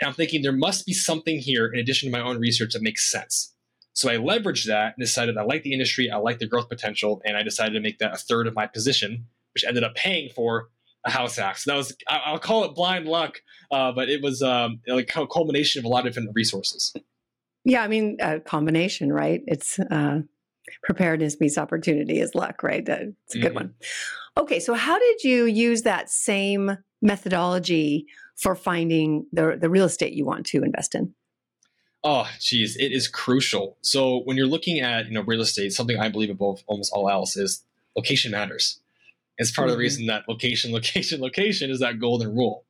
And 0.00 0.08
I'm 0.08 0.14
thinking 0.14 0.42
there 0.42 0.52
must 0.52 0.84
be 0.84 0.92
something 0.92 1.38
here 1.38 1.66
in 1.66 1.78
addition 1.78 2.10
to 2.10 2.18
my 2.18 2.22
own 2.22 2.38
research 2.38 2.72
that 2.72 2.82
makes 2.82 3.08
sense. 3.08 3.54
So 3.92 4.10
I 4.10 4.16
leveraged 4.16 4.66
that 4.66 4.94
and 4.96 5.06
decided 5.06 5.38
I 5.38 5.44
like 5.44 5.62
the 5.62 5.72
industry, 5.72 6.10
I 6.10 6.16
like 6.16 6.40
the 6.40 6.48
growth 6.48 6.68
potential, 6.68 7.22
and 7.24 7.36
I 7.36 7.44
decided 7.44 7.74
to 7.74 7.80
make 7.80 7.98
that 8.00 8.12
a 8.12 8.16
third 8.16 8.48
of 8.48 8.54
my 8.54 8.66
position, 8.66 9.26
which 9.54 9.62
ended 9.62 9.84
up 9.84 9.94
paying 9.94 10.30
for 10.34 10.70
a 11.04 11.10
house 11.10 11.36
hack. 11.36 11.58
So 11.58 11.70
that 11.70 11.76
was 11.76 11.96
I'll 12.08 12.40
call 12.40 12.64
it 12.64 12.74
blind 12.74 13.06
luck, 13.06 13.40
uh, 13.70 13.92
but 13.92 14.08
it 14.08 14.20
was 14.20 14.42
um, 14.42 14.80
like 14.88 15.14
a 15.14 15.26
culmination 15.28 15.78
of 15.78 15.84
a 15.84 15.88
lot 15.88 16.00
of 16.00 16.12
different 16.12 16.30
resources. 16.34 16.92
Yeah, 17.64 17.84
I 17.84 17.88
mean, 17.88 18.16
a 18.20 18.40
combination, 18.40 19.12
right? 19.12 19.42
It's 19.46 19.78
uh, 19.78 20.22
preparedness 20.82 21.40
meets 21.40 21.58
opportunity 21.58 22.20
is 22.20 22.34
luck, 22.34 22.62
right? 22.62 22.84
That's 22.84 23.34
a 23.34 23.38
good 23.38 23.48
mm-hmm. 23.48 23.54
one. 23.54 23.74
Okay, 24.36 24.60
so 24.60 24.74
how 24.74 24.98
did 24.98 25.22
you 25.22 25.46
use 25.46 25.82
that 25.82 26.10
same 26.10 26.78
methodology 27.00 28.06
for 28.36 28.54
finding 28.54 29.26
the, 29.32 29.56
the 29.60 29.70
real 29.70 29.84
estate 29.84 30.12
you 30.12 30.24
want 30.24 30.46
to 30.46 30.62
invest 30.62 30.94
in? 30.94 31.14
Oh, 32.02 32.28
geez, 32.40 32.76
it 32.76 32.92
is 32.92 33.08
crucial. 33.08 33.78
So 33.80 34.20
when 34.24 34.36
you're 34.36 34.46
looking 34.46 34.80
at 34.80 35.06
you 35.06 35.12
know 35.12 35.22
real 35.22 35.40
estate, 35.40 35.72
something 35.72 35.98
I 35.98 36.08
believe 36.08 36.30
above 36.30 36.62
almost 36.66 36.92
all 36.92 37.08
else 37.08 37.36
is 37.36 37.64
location 37.96 38.32
matters. 38.32 38.80
It's 39.38 39.50
part 39.50 39.66
mm-hmm. 39.66 39.72
of 39.72 39.72
the 39.72 39.74
mm-hmm. 39.74 39.80
reason 39.80 40.06
that 40.06 40.28
location, 40.28 40.72
location, 40.74 41.20
location 41.20 41.70
is 41.70 41.80
that 41.80 41.98
golden 41.98 42.34
rule. 42.34 42.64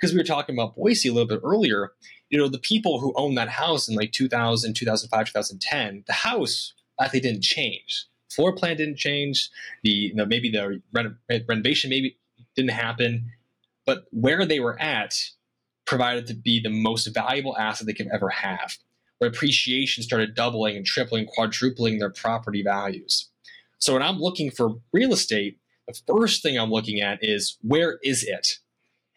Because 0.00 0.14
we 0.14 0.18
were 0.18 0.24
talking 0.24 0.56
about 0.56 0.74
Boise 0.74 1.08
a 1.08 1.12
little 1.12 1.28
bit 1.28 1.40
earlier, 1.44 1.92
you 2.28 2.38
know, 2.38 2.48
the 2.48 2.58
people 2.58 2.98
who 2.98 3.12
owned 3.14 3.36
that 3.36 3.50
house 3.50 3.88
in 3.88 3.94
like 3.94 4.10
2000, 4.10 4.74
2005, 4.74 5.26
2010, 5.26 6.04
the 6.06 6.12
house 6.12 6.72
actually 7.00 7.20
didn't 7.20 7.42
change. 7.42 8.06
Floor 8.30 8.54
plan 8.54 8.76
didn't 8.76 8.96
change. 8.96 9.50
The 9.82 9.90
you 9.90 10.14
know, 10.14 10.26
maybe 10.26 10.50
the 10.50 10.80
renovation 11.48 11.90
maybe 11.90 12.16
didn't 12.56 12.70
happen, 12.70 13.30
but 13.86 14.04
where 14.10 14.46
they 14.46 14.60
were 14.60 14.80
at 14.80 15.14
provided 15.86 16.26
to 16.26 16.34
be 16.34 16.60
the 16.60 16.70
most 16.70 17.06
valuable 17.06 17.56
asset 17.58 17.86
they 17.86 17.92
could 17.92 18.08
ever 18.12 18.28
have. 18.28 18.78
Where 19.18 19.30
appreciation 19.30 20.02
started 20.02 20.34
doubling 20.34 20.76
and 20.76 20.86
tripling, 20.86 21.26
quadrupling 21.26 21.98
their 21.98 22.10
property 22.10 22.62
values. 22.62 23.28
So 23.78 23.94
when 23.94 24.02
I'm 24.02 24.18
looking 24.18 24.50
for 24.50 24.76
real 24.92 25.12
estate, 25.12 25.58
the 25.86 25.94
first 26.06 26.42
thing 26.42 26.58
I'm 26.58 26.70
looking 26.70 27.00
at 27.00 27.18
is 27.22 27.56
where 27.62 27.98
is 28.02 28.24
it? 28.24 28.58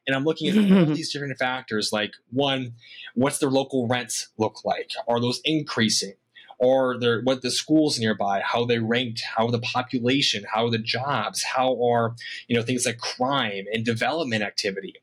And 0.08 0.16
I'm 0.16 0.24
looking 0.24 0.50
at 0.50 0.58
all 0.58 0.86
these 0.94 1.12
different 1.12 1.38
factors 1.38 1.92
like 1.92 2.14
one, 2.32 2.74
what's 3.16 3.40
their 3.40 3.50
local 3.50 3.88
rents 3.88 4.30
look 4.38 4.64
like? 4.64 4.92
Are 5.08 5.20
those 5.20 5.42
increasing? 5.44 6.14
Or 6.58 6.98
their, 7.00 7.22
what 7.22 7.42
the 7.42 7.52
schools 7.52 8.00
nearby, 8.00 8.42
how 8.42 8.66
they 8.66 8.80
ranked, 8.80 9.22
how 9.36 9.50
the 9.52 9.60
population, 9.60 10.46
how 10.54 10.70
the 10.70 10.78
jobs, 10.78 11.44
how 11.44 11.82
are 11.84 12.16
you 12.48 12.56
know 12.56 12.64
things 12.64 12.86
like 12.86 12.98
crime 12.98 13.66
and 13.74 13.86
development 13.86 14.44
activity. 14.44 14.94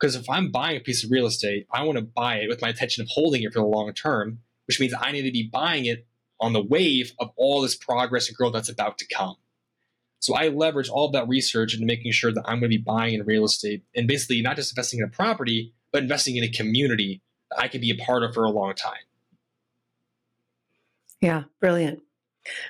Because 0.00 0.16
if 0.16 0.28
I'm 0.28 0.50
buying 0.50 0.76
a 0.76 0.80
piece 0.80 1.04
of 1.04 1.10
real 1.10 1.26
estate, 1.26 1.66
I 1.70 1.84
want 1.84 1.98
to 1.98 2.04
buy 2.04 2.36
it 2.36 2.48
with 2.48 2.62
my 2.62 2.70
intention 2.70 3.02
of 3.02 3.08
holding 3.10 3.42
it 3.42 3.52
for 3.52 3.60
the 3.60 3.66
long 3.66 3.92
term, 3.92 4.40
which 4.66 4.80
means 4.80 4.94
I 4.98 5.12
need 5.12 5.22
to 5.22 5.32
be 5.32 5.48
buying 5.50 5.86
it 5.86 6.06
on 6.40 6.52
the 6.52 6.62
wave 6.62 7.12
of 7.18 7.30
all 7.36 7.60
this 7.60 7.76
progress 7.76 8.28
and 8.28 8.36
growth 8.36 8.52
that's 8.52 8.68
about 8.68 8.98
to 8.98 9.06
come. 9.06 9.36
So 10.18 10.34
I 10.34 10.48
leverage 10.48 10.88
all 10.88 11.10
that 11.10 11.28
research 11.28 11.74
into 11.74 11.86
making 11.86 12.12
sure 12.12 12.32
that 12.32 12.44
I'm 12.46 12.58
going 12.58 12.70
to 12.70 12.78
be 12.78 12.82
buying 12.82 13.14
in 13.14 13.26
real 13.26 13.44
estate 13.44 13.82
and 13.94 14.08
basically 14.08 14.40
not 14.40 14.56
just 14.56 14.72
investing 14.72 15.00
in 15.00 15.04
a 15.04 15.08
property, 15.08 15.74
but 15.92 16.02
investing 16.02 16.36
in 16.36 16.44
a 16.44 16.48
community 16.48 17.20
that 17.50 17.60
I 17.60 17.68
can 17.68 17.80
be 17.80 17.90
a 17.90 18.04
part 18.04 18.22
of 18.22 18.32
for 18.32 18.44
a 18.44 18.50
long 18.50 18.74
time. 18.74 19.04
Yeah, 21.20 21.44
brilliant. 21.60 22.00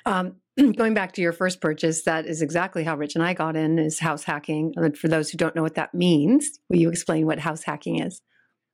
Um, 0.05 0.35
going 0.75 0.93
back 0.93 1.13
to 1.13 1.21
your 1.21 1.33
first 1.33 1.61
purchase, 1.61 2.03
that 2.03 2.25
is 2.25 2.41
exactly 2.41 2.83
how 2.83 2.95
Rich 2.95 3.15
and 3.15 3.23
I 3.23 3.33
got 3.33 3.55
in 3.55 3.77
is 3.77 3.99
house 3.99 4.23
hacking. 4.23 4.73
And 4.75 4.97
for 4.97 5.07
those 5.07 5.29
who 5.29 5.37
don't 5.37 5.55
know 5.55 5.63
what 5.63 5.75
that 5.75 5.93
means, 5.93 6.59
will 6.69 6.77
you 6.77 6.89
explain 6.89 7.25
what 7.25 7.39
house 7.39 7.63
hacking 7.63 7.99
is? 7.99 8.21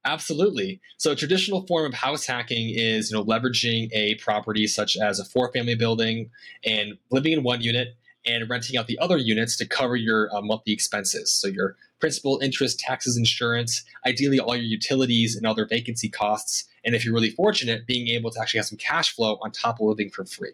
Absolutely. 0.04 0.82
So 0.98 1.12
a 1.12 1.16
traditional 1.16 1.66
form 1.68 1.86
of 1.86 1.94
house 1.94 2.26
hacking 2.26 2.74
is, 2.76 3.12
you 3.12 3.18
know, 3.18 3.24
leveraging 3.24 3.90
a 3.92 4.16
property 4.16 4.66
such 4.66 4.98
as 4.98 5.20
a 5.20 5.26
four-family 5.26 5.76
building 5.76 6.32
and 6.66 6.98
living 7.12 7.34
in 7.34 7.44
one 7.44 7.62
unit 7.62 7.96
and 8.26 8.50
renting 8.50 8.78
out 8.78 8.88
the 8.88 8.98
other 9.00 9.18
units 9.18 9.58
to 9.58 9.68
cover 9.68 9.96
your 9.96 10.36
uh, 10.36 10.42
monthly 10.42 10.74
expenses. 10.74 11.32
So 11.32 11.48
your 11.48 11.76
principal, 12.00 12.40
interest, 12.42 12.80
taxes, 12.80 13.18
insurance, 13.18 13.84
ideally 14.06 14.40
all 14.40 14.56
your 14.56 14.66
utilities 14.66 15.36
and 15.36 15.46
other 15.46 15.66
vacancy 15.66 16.10
costs. 16.10 16.66
And 16.84 16.96
if 16.96 17.06
you're 17.06 17.14
really 17.14 17.32
fortunate, 17.32 17.86
being 17.86 18.08
able 18.10 18.32
to 18.32 18.42
actually 18.42 18.60
have 18.60 18.68
some 18.68 18.78
cash 18.78 19.16
flow 19.16 19.38
on 19.42 19.52
top 19.52 19.80
of 19.80 19.88
living 19.88 20.10
for 20.10 20.26
free. 20.26 20.54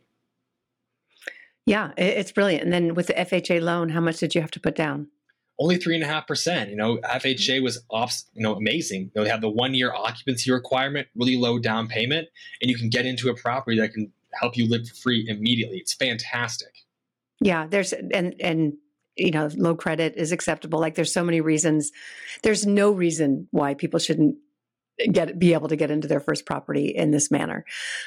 Yeah, 1.66 1.92
it's 1.98 2.32
brilliant. 2.32 2.64
And 2.64 2.72
then 2.72 2.94
with 2.94 3.08
the 3.08 3.14
FHA 3.14 3.62
loan, 3.62 3.90
how 3.90 4.00
much 4.00 4.20
did 4.20 4.34
you 4.34 4.42
have 4.42 4.52
to 4.52 4.60
put 4.60 4.76
down? 4.76 5.08
Only 5.60 5.78
three 5.78 5.96
and 5.96 6.04
a 6.04 6.08
half 6.08 6.28
percent. 6.28 6.70
You 6.70 6.76
know, 6.76 6.98
FHA 7.00 7.62
was 7.62 7.84
off, 7.90 8.22
you 8.34 8.42
know, 8.42 8.56
amazing. 8.56 9.02
You 9.02 9.12
know, 9.16 9.24
they 9.24 9.30
have 9.30 9.42
the 9.42 9.50
one 9.50 9.74
year 9.74 9.94
occupancy 9.94 10.52
requirement, 10.52 11.08
really 11.16 11.36
low 11.36 11.60
down 11.60 11.88
payment, 11.88 12.30
and 12.62 12.72
you 12.72 12.78
can 12.78 12.90
get 12.90 13.06
into 13.06 13.30
a 13.30 13.36
property 13.36 13.80
that 13.80 13.94
can 13.94 14.13
help 14.34 14.56
you 14.56 14.70
live 14.70 14.88
for 14.88 14.96
free 14.96 15.26
immediately. 15.28 15.78
It's 15.78 15.94
fantastic. 15.94 16.72
Yeah, 17.42 17.68
there's 17.68 17.92
and 17.92 18.36
and 18.40 18.74
you 19.18 19.32
know, 19.32 19.50
low 19.56 19.76
credit 19.76 20.13
is 20.16 20.32
acceptable. 20.32 20.80
Like 20.80 20.96
there's 20.96 21.12
so 21.12 21.24
many 21.24 21.42
reasons. 21.42 21.92
There's 22.44 22.66
no 22.66 22.92
reason 22.92 23.48
why 23.52 23.74
people 23.74 24.00
shouldn't 24.00 24.38
get 25.12 25.38
be 25.38 25.54
able 25.54 25.68
to 25.68 25.76
get 25.76 25.92
into 25.92 26.08
their 26.08 26.20
first 26.20 26.46
property 26.46 26.88
in 26.88 27.12
this 27.12 27.30
manner. 27.32 27.66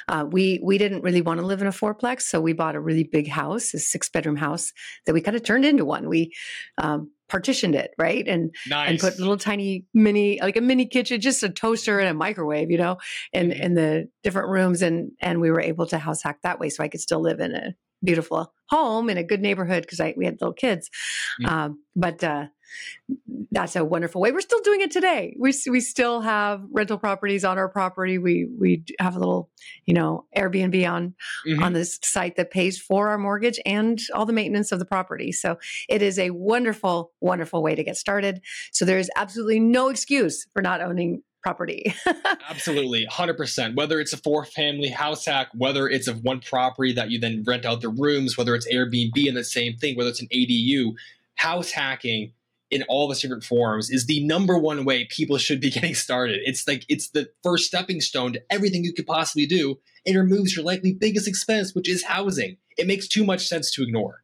Uh, 0.09 0.27
we 0.31 0.61
we 0.63 0.79
didn't 0.79 1.03
really 1.03 1.23
want 1.23 1.41
to 1.41 1.47
live 1.47 1.61
in 1.61 1.67
a 1.67 1.73
fourplex, 1.73 2.23
so 2.23 2.41
we 2.41 2.53
bought 2.53 2.75
a 2.75 2.81
really 2.81 3.05
big 3.05 3.29
house, 3.29 3.73
a 3.75 3.79
six 3.79 4.09
bedroom 4.09 4.37
house 4.37 4.73
that 5.07 5.13
we 5.13 5.21
kind 5.21 5.37
of 5.37 5.43
turned 5.43 5.65
into 5.65 5.85
one. 5.85 6.09
We 6.09 6.33
um, 6.79 7.11
partitioned 7.29 7.75
it 7.75 7.93
right 7.99 8.27
and 8.27 8.55
nice. 8.69 8.91
and 8.91 8.99
put 8.99 9.19
little 9.19 9.37
tiny 9.37 9.87
mini 9.95 10.41
like 10.41 10.57
a 10.57 10.61
mini 10.61 10.87
kitchen, 10.87 11.21
just 11.21 11.43
a 11.43 11.49
toaster 11.49 11.99
and 11.99 12.09
a 12.09 12.15
microwave, 12.15 12.71
you 12.71 12.79
know, 12.79 12.99
in 13.33 13.51
mm-hmm. 13.51 13.63
in 13.63 13.75
the 13.75 14.09
different 14.23 14.49
rooms, 14.49 14.83
and 14.83 15.13
and 15.21 15.41
we 15.41 15.51
were 15.51 15.61
able 15.61 15.87
to 15.87 15.99
house 15.99 16.23
hack 16.23 16.39
that 16.43 16.59
way, 16.59 16.69
so 16.69 16.83
I 16.83 16.89
could 16.89 17.01
still 17.01 17.21
live 17.21 17.41
in 17.41 17.55
a 17.55 17.75
beautiful 18.03 18.53
home 18.69 19.11
in 19.11 19.19
a 19.19 19.25
good 19.25 19.41
neighborhood 19.41 19.83
because 19.83 20.01
I 20.01 20.15
we 20.17 20.25
had 20.25 20.39
little 20.41 20.55
kids. 20.55 20.91
Mm-hmm. 21.41 21.55
Um, 21.55 21.83
but 21.95 22.23
uh, 22.25 22.47
that's 23.51 23.77
a 23.77 23.85
wonderful 23.85 24.21
way. 24.21 24.33
We're 24.33 24.41
still 24.41 24.61
doing 24.63 24.81
it 24.81 24.91
today. 24.91 25.37
We 25.39 25.53
we 25.69 25.81
still 25.81 26.21
have 26.21 26.63
rental 26.73 26.99
properties 26.99 27.45
on 27.45 27.59
our 27.59 27.69
property. 27.69 28.19
We 28.19 28.49
we 28.59 28.85
have 28.99 29.17
a 29.17 29.19
little, 29.19 29.51
you 29.87 29.95
know, 29.95 30.27
Airbnb 30.37 30.91
on 30.91 31.15
mm-hmm. 31.47 31.63
on 31.63 31.73
this 31.73 31.99
site 32.03 32.37
that 32.37 32.51
pays 32.51 32.79
for 32.79 33.09
our 33.09 33.19
mortgage 33.19 33.61
and 33.67 34.01
all 34.15 34.27
the 34.27 34.33
maintenance 34.33 34.73
of 34.73 34.79
the 34.79 34.85
property. 34.85 35.33
So 35.33 35.59
it 35.89 36.03
is 36.03 36.19
a 36.19 36.31
wonderful, 36.31 37.13
wonderful 37.21 37.63
way 37.63 37.75
to 37.75 37.85
get 37.85 37.97
started. 37.97 38.41
So 38.73 38.85
there 38.85 38.99
is 38.99 39.11
absolutely 39.17 39.61
no 39.61 39.89
excuse 39.89 40.47
for 40.53 40.63
not 40.63 40.81
owning 40.81 41.23
property. 41.43 41.95
Absolutely, 42.51 43.07
100%. 43.07 43.75
Whether 43.75 44.01
it's 44.01 44.13
a 44.13 44.17
four 44.19 44.45
family 44.45 44.89
house 44.89 45.25
hack, 45.25 45.49
whether 45.55 45.89
it's 45.89 46.07
of 46.07 46.23
one 46.23 46.41
property 46.41 46.93
that 46.93 47.11
you 47.11 47.19
then 47.19 47.45
rent 47.47 47.65
out 47.65 47.81
the 47.81 47.89
rooms, 47.89 48.37
whether 48.37 48.55
it's 48.55 48.71
Airbnb 48.71 49.27
and 49.27 49.37
the 49.37 49.45
same 49.45 49.77
thing, 49.77 49.97
whether 49.97 50.11
it's 50.11 50.21
an 50.21 50.29
ADU, 50.29 50.93
house 51.37 51.71
hacking 51.71 52.33
in 52.71 52.85
all 52.85 53.09
the 53.09 53.15
different 53.15 53.45
forms 53.45 53.91
is 53.91 54.07
the 54.07 54.25
number 54.25 54.59
one 54.59 54.85
way 54.85 55.05
people 55.07 55.39
should 55.39 55.61
be 55.61 55.71
getting 55.71 55.95
started. 55.95 56.41
It's 56.45 56.67
like 56.67 56.85
it's 56.89 57.11
the 57.11 57.31
first 57.43 57.67
stepping 57.67 58.01
stone 58.01 58.33
to 58.35 58.43
everything 58.51 58.85
you 58.85 58.93
could 58.93 59.07
possibly 59.07 59.47
do 59.47 59.79
It 60.05 60.17
removes 60.17 60.57
your 60.57 60.65
likely 60.65 60.93
biggest 60.93 61.29
expense, 61.29 61.75
which 61.75 61.89
is 61.89 62.05
housing. 62.05 62.57
It 62.79 62.87
makes 62.87 63.09
too 63.09 63.25
much 63.25 63.47
sense 63.47 63.71
to 63.73 63.83
ignore. 63.83 64.23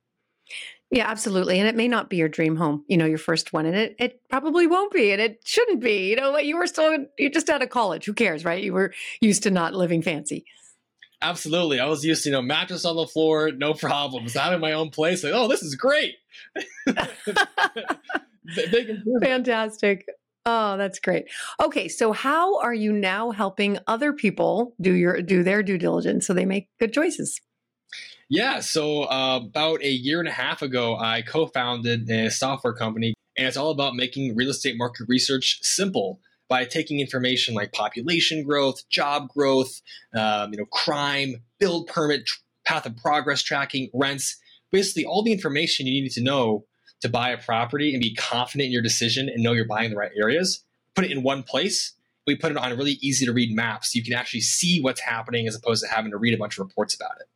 Yeah, 0.90 1.08
absolutely. 1.08 1.58
And 1.58 1.68
it 1.68 1.74
may 1.74 1.88
not 1.88 2.08
be 2.08 2.16
your 2.16 2.28
dream 2.28 2.54
home, 2.54 2.84
you 2.86 2.96
know, 2.96 3.06
your 3.06 3.18
first 3.18 3.52
one. 3.52 3.66
And 3.66 3.74
it, 3.74 3.96
it 3.98 4.20
probably 4.30 4.68
won't 4.68 4.92
be. 4.92 5.10
And 5.10 5.20
it 5.20 5.40
shouldn't 5.44 5.80
be. 5.80 6.10
You 6.10 6.16
know, 6.16 6.30
like 6.30 6.46
you 6.46 6.56
were 6.56 6.68
still, 6.68 7.06
you're 7.18 7.30
just 7.30 7.50
out 7.50 7.60
of 7.60 7.70
college. 7.70 8.04
Who 8.04 8.14
cares, 8.14 8.44
right? 8.44 8.62
You 8.62 8.72
were 8.72 8.94
used 9.20 9.42
to 9.42 9.50
not 9.50 9.74
living 9.74 10.00
fancy. 10.00 10.44
Absolutely. 11.22 11.80
I 11.80 11.86
was 11.86 12.04
used 12.04 12.22
to, 12.22 12.28
you 12.28 12.34
know, 12.34 12.42
mattress 12.42 12.84
on 12.84 12.94
the 12.94 13.06
floor, 13.06 13.50
no 13.50 13.74
problems. 13.74 14.34
Having 14.34 14.60
my 14.60 14.72
own 14.72 14.90
place. 14.90 15.24
Like, 15.24 15.32
oh, 15.34 15.48
this 15.48 15.62
is 15.62 15.74
great. 15.74 16.14
Fantastic. 19.22 20.06
Oh, 20.44 20.76
that's 20.76 21.00
great. 21.00 21.28
Okay, 21.60 21.88
so 21.88 22.12
how 22.12 22.60
are 22.60 22.74
you 22.74 22.92
now 22.92 23.32
helping 23.32 23.78
other 23.88 24.12
people 24.12 24.74
do 24.80 24.92
your 24.92 25.20
do 25.20 25.42
their 25.42 25.62
due 25.62 25.76
diligence 25.76 26.26
so 26.26 26.34
they 26.34 26.44
make 26.44 26.68
good 26.78 26.92
choices? 26.92 27.40
Yeah, 28.28 28.60
so 28.60 29.04
uh, 29.04 29.40
about 29.42 29.82
a 29.82 29.90
year 29.90 30.20
and 30.20 30.28
a 30.28 30.32
half 30.32 30.62
ago, 30.62 30.96
I 30.96 31.22
co 31.22 31.46
founded 31.46 32.08
a 32.10 32.30
software 32.30 32.72
company, 32.72 33.14
and 33.36 33.46
it's 33.46 33.56
all 33.56 33.70
about 33.70 33.94
making 33.94 34.36
real 34.36 34.50
estate 34.50 34.76
market 34.76 35.06
research 35.08 35.58
simple 35.62 36.20
by 36.48 36.64
taking 36.64 37.00
information 37.00 37.54
like 37.54 37.72
population 37.72 38.44
growth, 38.44 38.88
job 38.88 39.28
growth, 39.28 39.80
um, 40.14 40.52
you 40.52 40.58
know, 40.58 40.64
crime, 40.66 41.36
build 41.58 41.88
permit, 41.88 42.28
path 42.64 42.86
of 42.86 42.96
progress 42.96 43.42
tracking, 43.42 43.90
rents, 43.92 44.36
basically 44.70 45.04
all 45.04 45.22
the 45.22 45.32
information 45.32 45.86
you 45.86 46.02
need 46.02 46.12
to 46.12 46.22
know 46.22 46.64
to 47.00 47.08
buy 47.08 47.30
a 47.30 47.38
property 47.38 47.92
and 47.92 48.02
be 48.02 48.14
confident 48.14 48.66
in 48.66 48.72
your 48.72 48.82
decision 48.82 49.28
and 49.28 49.42
know 49.42 49.52
you're 49.52 49.66
buying 49.66 49.90
the 49.90 49.96
right 49.96 50.12
areas. 50.16 50.64
Put 50.94 51.04
it 51.04 51.10
in 51.10 51.22
one 51.22 51.42
place. 51.42 51.92
We 52.26 52.36
put 52.36 52.50
it 52.50 52.56
on 52.56 52.76
really 52.76 52.98
easy 53.02 53.24
to 53.26 53.32
read 53.32 53.54
map 53.54 53.84
so 53.84 53.96
you 53.96 54.04
can 54.04 54.14
actually 54.14 54.40
see 54.40 54.80
what's 54.80 55.00
happening 55.00 55.46
as 55.46 55.54
opposed 55.54 55.84
to 55.84 55.92
having 55.92 56.10
to 56.10 56.16
read 56.16 56.34
a 56.34 56.38
bunch 56.38 56.58
of 56.58 56.66
reports 56.66 56.94
about 56.94 57.12
it. 57.20 57.28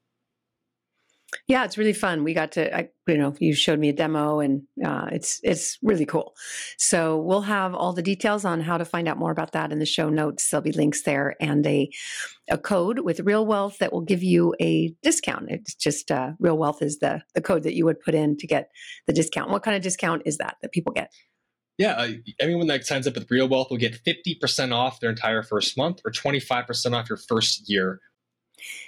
Yeah, 1.47 1.65
it's 1.65 1.79
really 1.79 1.93
fun. 1.93 2.25
We 2.25 2.35
got 2.35 2.53
to, 2.53 2.77
I, 2.77 2.89
you 3.07 3.17
know, 3.17 3.35
you 3.39 3.55
showed 3.55 3.79
me 3.79 3.89
a 3.89 3.93
demo, 3.93 4.41
and 4.41 4.63
uh, 4.85 5.07
it's 5.13 5.41
it's 5.43 5.79
really 5.83 6.07
cool. 6.07 6.35
So 6.77 7.19
we'll 7.19 7.43
have 7.43 7.75
all 7.75 7.93
the 7.93 8.03
details 8.03 8.45
on 8.45 8.61
how 8.61 8.79
to 8.79 8.85
find 8.85 9.07
out 9.09 9.19
more 9.19 9.31
about 9.31 9.53
that 9.53 9.71
in 9.71 9.79
the 9.79 9.87
show 9.87 10.09
notes. 10.09 10.49
There'll 10.49 10.63
be 10.63 10.73
links 10.73 11.03
there 11.03 11.37
and 11.41 11.65
a 11.67 11.91
a 12.51 12.59
code 12.59 13.01
with 13.01 13.21
Real 13.21 13.47
Wealth 13.47 13.79
that 13.79 13.93
will 13.93 14.01
give 14.01 14.23
you 14.23 14.55
a 14.61 14.95
discount. 15.03 15.51
It's 15.51 15.75
just 15.75 16.11
uh, 16.11 16.33
Real 16.41 16.59
Wealth 16.59 16.83
is 16.83 16.99
the 16.99 17.23
the 17.35 17.41
code 17.41 17.63
that 17.63 17.75
you 17.75 17.85
would 17.85 18.01
put 18.01 18.15
in 18.15 18.37
to 18.39 18.47
get 18.47 18.71
the 19.07 19.13
discount. 19.13 19.51
What 19.51 19.63
kind 19.63 19.77
of 19.77 19.83
discount 19.83 20.23
is 20.25 20.39
that 20.39 20.57
that 20.63 20.73
people 20.73 20.93
get? 20.93 21.13
Yeah, 21.79 21.93
uh, 21.93 22.11
everyone 22.39 22.67
that 22.67 22.85
signs 22.85 23.07
up 23.07 23.15
with 23.15 23.31
Real 23.31 23.49
Wealth 23.49 23.71
will 23.71 23.79
get 23.79 24.05
50% 24.05 24.75
off 24.75 25.01
their 25.01 25.09
entire 25.09 25.43
first 25.43 25.79
month 25.79 26.03
or 26.05 26.13
25% 26.13 26.93
off 26.93 27.09
your 27.09 27.17
first 27.17 27.71
year. 27.71 28.01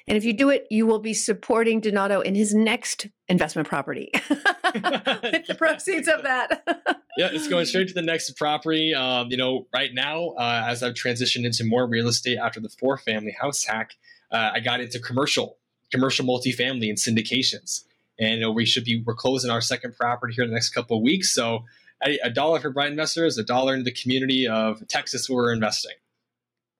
And 0.06 0.16
if 0.16 0.24
you 0.24 0.32
do 0.32 0.50
it, 0.50 0.66
you 0.70 0.86
will 0.86 0.98
be 0.98 1.14
supporting 1.14 1.80
Donato 1.80 2.20
in 2.20 2.34
his 2.34 2.54
next 2.54 3.06
investment 3.28 3.68
property 3.68 4.10
with 4.30 5.46
the 5.46 5.54
proceeds 5.56 6.08
of 6.08 6.22
that. 6.22 6.62
yeah, 7.16 7.28
it's 7.32 7.48
going 7.48 7.66
straight 7.66 7.88
to 7.88 7.94
the 7.94 8.02
next 8.02 8.36
property. 8.36 8.94
Um, 8.94 9.30
you 9.30 9.36
know, 9.36 9.66
right 9.72 9.92
now, 9.92 10.30
uh, 10.38 10.64
as 10.66 10.82
I've 10.82 10.94
transitioned 10.94 11.44
into 11.44 11.64
more 11.64 11.86
real 11.86 12.08
estate 12.08 12.38
after 12.38 12.60
the 12.60 12.68
four 12.68 12.98
family 12.98 13.34
house 13.38 13.64
hack, 13.64 13.96
uh, 14.30 14.50
I 14.54 14.60
got 14.60 14.80
into 14.80 14.98
commercial, 14.98 15.56
commercial 15.90 16.24
multifamily 16.24 16.88
and 16.88 16.98
syndications. 16.98 17.84
And 18.18 18.34
you 18.34 18.40
know, 18.40 18.52
we 18.52 18.66
should 18.66 18.84
be 18.84 19.02
we're 19.02 19.14
closing 19.14 19.50
our 19.50 19.60
second 19.60 19.96
property 19.96 20.34
here 20.34 20.44
in 20.44 20.50
the 20.50 20.54
next 20.54 20.70
couple 20.70 20.96
of 20.96 21.02
weeks. 21.02 21.32
So 21.32 21.64
a 22.04 22.30
dollar 22.30 22.60
for 22.60 22.70
Brian 22.70 22.96
bright 22.96 23.16
is 23.16 23.38
a 23.38 23.44
dollar 23.44 23.74
in 23.74 23.84
the 23.84 23.92
community 23.92 24.48
of 24.48 24.86
Texas 24.88 25.28
where 25.28 25.44
we're 25.44 25.52
investing. 25.52 25.92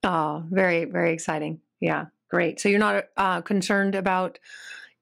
Oh, 0.03 0.45
very, 0.51 0.85
very 0.85 1.13
exciting. 1.13 1.61
Yeah, 1.81 2.07
great. 2.33 2.59
So 2.59 2.71
you're 2.71 2.79
not 2.79 3.05
uh, 3.17 3.43
concerned 3.43 3.95
about 3.95 4.39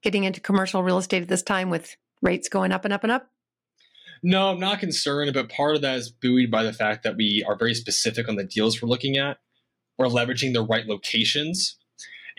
getting 0.03 0.25
into 0.25 0.41
commercial 0.41 0.83
real 0.83 0.97
estate 0.97 1.21
at 1.21 1.29
this 1.29 1.41
time 1.41 1.69
with 1.69 1.95
rates 2.21 2.49
going 2.49 2.73
up 2.73 2.83
and 2.83 2.93
up 2.93 3.03
and 3.03 3.11
up? 3.11 3.31
No, 4.21 4.49
I'm 4.49 4.59
not 4.59 4.79
concerned, 4.79 5.33
but 5.33 5.49
part 5.49 5.75
of 5.75 5.81
that 5.81 5.97
is 5.97 6.11
buoyed 6.11 6.51
by 6.51 6.63
the 6.63 6.73
fact 6.73 7.03
that 7.03 7.15
we 7.15 7.43
are 7.47 7.55
very 7.55 7.73
specific 7.73 8.27
on 8.27 8.35
the 8.35 8.43
deals 8.43 8.81
we're 8.81 8.89
looking 8.89 9.17
at. 9.17 9.37
We're 9.97 10.07
leveraging 10.07 10.53
the 10.53 10.61
right 10.61 10.85
locations 10.85 11.77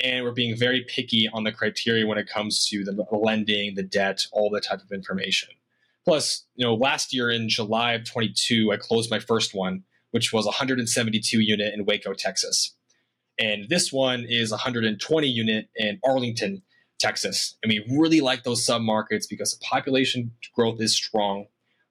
and 0.03 0.25
we're 0.25 0.33
being 0.33 0.57
very 0.57 0.85
picky 0.89 1.29
on 1.33 1.45
the 1.45 1.53
criteria 1.53 2.07
when 2.07 2.19
it 2.19 2.29
comes 2.29 2.69
to 2.69 2.85
the 2.85 3.05
lending, 3.11 3.75
the 3.75 3.83
debt, 3.83 4.27
all 4.31 4.51
that 4.51 4.65
type 4.65 4.83
of 4.83 4.93
information. 4.93 5.49
Plus, 6.05 6.45
you 6.55 6.67
know, 6.67 6.75
last 6.75 7.15
year 7.15 7.31
in 7.31 7.49
July 7.49 7.95
of 7.95 8.05
22, 8.05 8.73
I 8.73 8.77
closed 8.77 9.11
my 9.11 9.21
first 9.21 9.55
one, 9.55 9.85
which 10.11 10.33
was 10.33 10.45
172 10.45 11.41
unit 11.41 11.73
in 11.73 11.87
Waco, 11.87 12.13
Texas. 12.13 12.75
And 13.43 13.69
this 13.69 13.93
one 13.93 14.25
is 14.29 14.53
120 14.53 15.27
unit 15.27 15.69
in 15.75 15.99
Arlington, 16.05 16.63
Texas. 17.01 17.57
And 17.63 17.71
we 17.71 17.85
really 17.99 18.21
like 18.21 18.45
those 18.45 18.65
submarkets 18.65 19.25
because 19.29 19.59
the 19.59 19.65
population 19.65 20.31
growth 20.55 20.81
is 20.81 20.95
strong. 20.95 21.47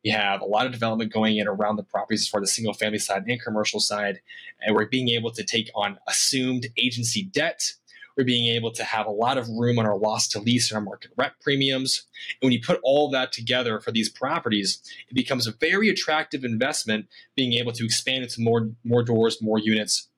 We 0.05 0.11
have 0.11 0.39
a 0.39 0.45
lot 0.45 0.65
of 0.65 0.71
development 0.71 1.11
going 1.11 1.37
in 1.37 1.49
around 1.49 1.75
the 1.75 1.83
properties 1.83 2.25
for 2.25 2.39
the 2.39 2.47
single 2.47 2.73
family 2.73 2.99
side 2.99 3.25
and 3.27 3.41
commercial 3.41 3.81
side. 3.81 4.21
And 4.61 4.75
we're 4.75 4.87
being 4.87 5.09
able 5.09 5.31
to 5.31 5.43
take 5.43 5.69
on 5.75 5.99
assumed 6.07 6.67
agency 6.77 7.23
debt 7.23 7.73
we're 8.17 8.25
being 8.25 8.53
able 8.53 8.71
to 8.71 8.83
have 8.83 9.05
a 9.05 9.11
lot 9.11 9.37
of 9.37 9.47
room 9.49 9.79
on 9.79 9.85
our 9.85 9.97
loss 9.97 10.27
to 10.29 10.39
lease 10.39 10.69
and 10.69 10.75
our 10.75 10.81
market 10.83 11.11
rent 11.17 11.33
premiums. 11.41 12.05
And 12.41 12.47
when 12.47 12.53
you 12.53 12.61
put 12.61 12.79
all 12.83 13.09
that 13.11 13.31
together 13.31 13.79
for 13.79 13.91
these 13.91 14.09
properties, 14.09 14.81
it 15.09 15.13
becomes 15.13 15.47
a 15.47 15.53
very 15.53 15.89
attractive 15.89 16.43
investment, 16.43 17.07
being 17.35 17.53
able 17.53 17.71
to 17.73 17.85
expand 17.85 18.23
into 18.23 18.41
more, 18.41 18.69
more 18.83 19.03
doors, 19.03 19.41
more 19.41 19.59
units, 19.59 20.09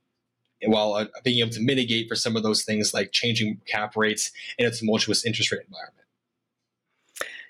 while 0.66 0.94
uh, 0.94 1.06
being 1.24 1.40
able 1.40 1.52
to 1.52 1.62
mitigate 1.62 2.08
for 2.08 2.16
some 2.16 2.36
of 2.36 2.44
those 2.44 2.64
things 2.64 2.94
like 2.94 3.12
changing 3.12 3.62
cap 3.68 3.96
rates 3.96 4.32
in 4.58 4.66
a 4.66 4.72
tumultuous 4.72 5.26
interest 5.26 5.52
rate 5.52 5.62
environment. 5.68 6.06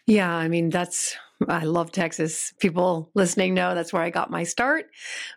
Yeah, 0.05 0.31
I 0.31 0.49
mean, 0.49 0.69
that's 0.69 1.15
I 1.47 1.63
love 1.63 1.91
Texas. 1.91 2.53
People 2.59 3.09
listening 3.15 3.53
know 3.53 3.75
that's 3.75 3.93
where 3.93 4.01
I 4.01 4.09
got 4.09 4.31
my 4.31 4.43
start. 4.43 4.85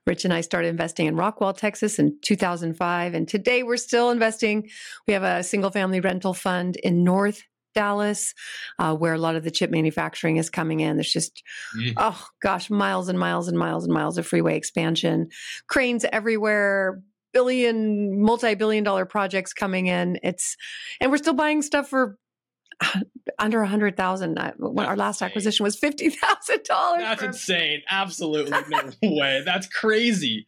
Rich 0.06 0.24
and 0.24 0.32
I 0.32 0.40
started 0.40 0.68
investing 0.68 1.06
in 1.06 1.16
Rockwall, 1.16 1.56
Texas 1.56 1.98
in 1.98 2.16
2005. 2.22 3.14
And 3.14 3.28
today 3.28 3.62
we're 3.62 3.76
still 3.76 4.10
investing. 4.10 4.68
We 5.06 5.14
have 5.14 5.22
a 5.22 5.42
single 5.42 5.70
family 5.70 6.00
rental 6.00 6.34
fund 6.34 6.76
in 6.76 7.04
North 7.04 7.42
Dallas, 7.74 8.34
uh, 8.78 8.94
where 8.94 9.14
a 9.14 9.18
lot 9.18 9.36
of 9.36 9.44
the 9.44 9.50
chip 9.50 9.70
manufacturing 9.70 10.36
is 10.38 10.48
coming 10.48 10.80
in. 10.80 10.96
There's 10.96 11.12
just, 11.12 11.42
mm. 11.76 11.92
oh 11.96 12.26
gosh, 12.40 12.70
miles 12.70 13.08
and 13.08 13.18
miles 13.18 13.48
and 13.48 13.58
miles 13.58 13.84
and 13.84 13.92
miles 13.92 14.16
of 14.16 14.26
freeway 14.26 14.56
expansion, 14.56 15.28
cranes 15.68 16.06
everywhere, 16.10 17.02
billion, 17.36 18.22
multi 18.22 18.54
billion 18.54 18.82
dollar 18.82 19.04
projects 19.04 19.52
coming 19.52 19.88
in. 19.88 20.18
It's, 20.22 20.56
and 21.00 21.10
we're 21.10 21.18
still 21.18 21.34
buying 21.34 21.60
stuff 21.60 21.88
for 21.88 22.16
under 23.38 23.60
a 23.60 23.66
hundred 23.66 23.94
thousand. 23.94 24.38
When 24.56 24.86
our 24.86 24.96
last 24.96 25.16
insane. 25.16 25.26
acquisition 25.26 25.64
was 25.64 25.78
fifty 25.78 26.08
thousand 26.10 26.64
dollars. 26.64 27.02
That's 27.02 27.20
for- 27.20 27.26
insane. 27.26 27.82
Absolutely 27.90 28.52
no 28.70 28.90
way. 29.02 29.42
That's 29.44 29.66
crazy. 29.66 30.46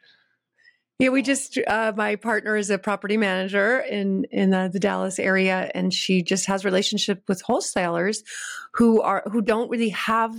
Yeah, 0.98 1.11
we 1.11 1.22
just 1.22 1.59
uh, 1.68 1.92
my 1.94 2.16
partner 2.16 2.57
is 2.57 2.70
a 2.70 2.79
property 2.79 3.18
manager 3.18 3.81
in 3.81 4.24
in 4.33 4.53
uh, 4.53 4.68
the 4.68 4.81
Dallas 4.81 5.18
area, 5.18 5.70
and 5.74 5.92
she 5.92 6.22
just 6.22 6.46
has 6.46 6.64
relationship 6.64 7.22
with 7.29 7.42
wholesalers 7.42 8.24
who 8.72 9.01
are 9.03 9.22
who 9.31 9.42
don't 9.42 9.70
really 9.70 9.90
have 9.90 10.35